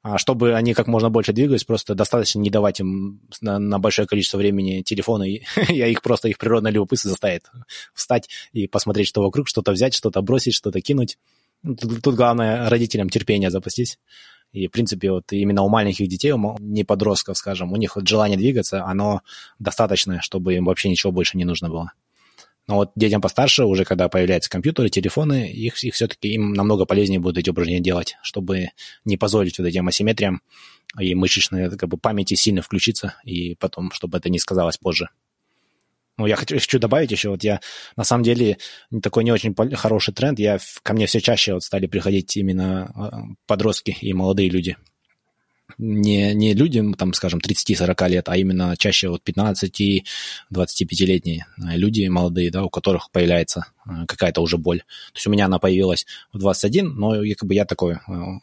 [0.00, 4.06] а чтобы они как можно больше двигались, просто достаточно не давать им на, на большое
[4.06, 7.50] количество времени телефона, и я их просто, их природное любопытство заставит
[7.92, 11.18] встать и посмотреть, что вокруг, что-то взять, что-то бросить, что-то кинуть.
[11.62, 13.98] Ну, тут, тут главное родителям терпение запастись.
[14.54, 18.06] И, в принципе, вот именно у маленьких детей, у не подростков, скажем, у них вот
[18.06, 19.22] желание двигаться, оно
[19.58, 21.90] достаточное, чтобы им вообще ничего больше не нужно было.
[22.68, 27.18] Но вот детям постарше, уже когда появляются компьютеры, телефоны, их, их все-таки им намного полезнее
[27.18, 28.68] будут эти упражнения делать, чтобы
[29.04, 30.40] не позволить вот этим асимметриям
[30.98, 35.08] и мышечной как бы, памяти сильно включиться, и потом, чтобы это не сказалось позже.
[36.16, 37.60] Ну, я хочу, хочу добавить еще, вот я,
[37.96, 38.58] на самом деле,
[39.02, 43.22] такой не очень хороший тренд, я, ко мне все чаще вот стали приходить именно а,
[43.46, 44.76] подростки и молодые люди.
[45.78, 52.52] не, не люди, там, скажем, 30-40 лет, а именно чаще вот 15-25-летние э, люди молодые,
[52.52, 53.66] да, у которых появляется
[54.06, 54.80] какая-то уже боль.
[54.80, 57.98] То есть у меня она появилась в 21, но как бы я такой э,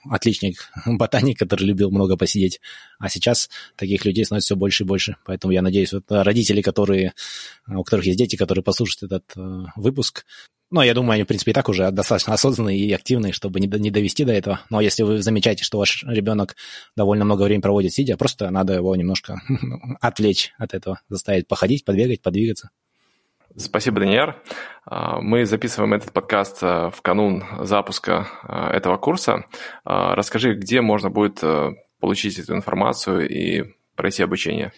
[0.09, 2.61] отличник, ботаник, который любил много посидеть.
[2.99, 5.17] А сейчас таких людей становится все больше и больше.
[5.25, 7.13] Поэтому я надеюсь, вот родители, которые,
[7.67, 9.31] у которых есть дети, которые послушают этот
[9.75, 10.25] выпуск,
[10.71, 13.67] ну, я думаю, они, в принципе, и так уже достаточно осознанные и активные, чтобы не,
[13.67, 14.61] не довести до этого.
[14.69, 16.55] Но если вы замечаете, что ваш ребенок
[16.95, 19.41] довольно много времени проводит сидя, просто надо его немножко
[20.01, 22.69] отвлечь от этого, заставить походить, подбегать, подвигаться.
[23.57, 24.41] Спасибо, Даниэр.
[24.85, 29.45] А, мы записываем этот подкаст а, в канун запуска а, этого курса.
[29.83, 31.41] Расскажи, где можно будет
[31.99, 34.71] получить эту информацию и пройти обучение?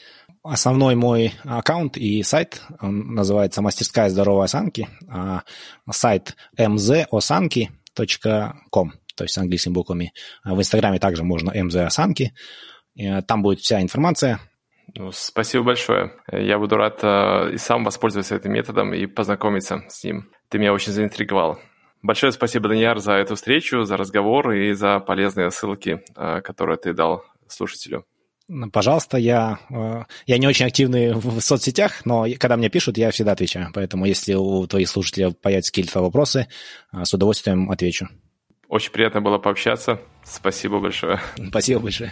[0.43, 5.43] Основной мой аккаунт и сайт называется «Мастерская здоровой осанки», а
[5.89, 7.71] сайт mzosанки.com,
[9.15, 10.11] то есть с английскими буквами.
[10.43, 12.33] В Инстаграме также можно mzosанки.
[13.25, 14.41] Там будет вся информация.
[14.95, 16.13] Ну, спасибо большое.
[16.31, 20.29] Я буду рад э, и сам воспользоваться этим методом и познакомиться с ним.
[20.49, 21.59] Ты меня очень заинтриговал.
[22.01, 26.93] Большое спасибо, Даниар, за эту встречу, за разговор и за полезные ссылки, э, которые ты
[26.93, 28.05] дал слушателю.
[28.73, 33.31] Пожалуйста, я, э, я не очень активный в соцсетях, но когда мне пишут, я всегда
[33.31, 33.69] отвечаю.
[33.73, 36.47] Поэтому если у твоих слушателей появятся какие-то вопросы,
[36.91, 38.09] э, с удовольствием отвечу.
[38.67, 40.01] Очень приятно было пообщаться.
[40.23, 41.21] Спасибо большое.
[41.49, 42.11] Спасибо большое.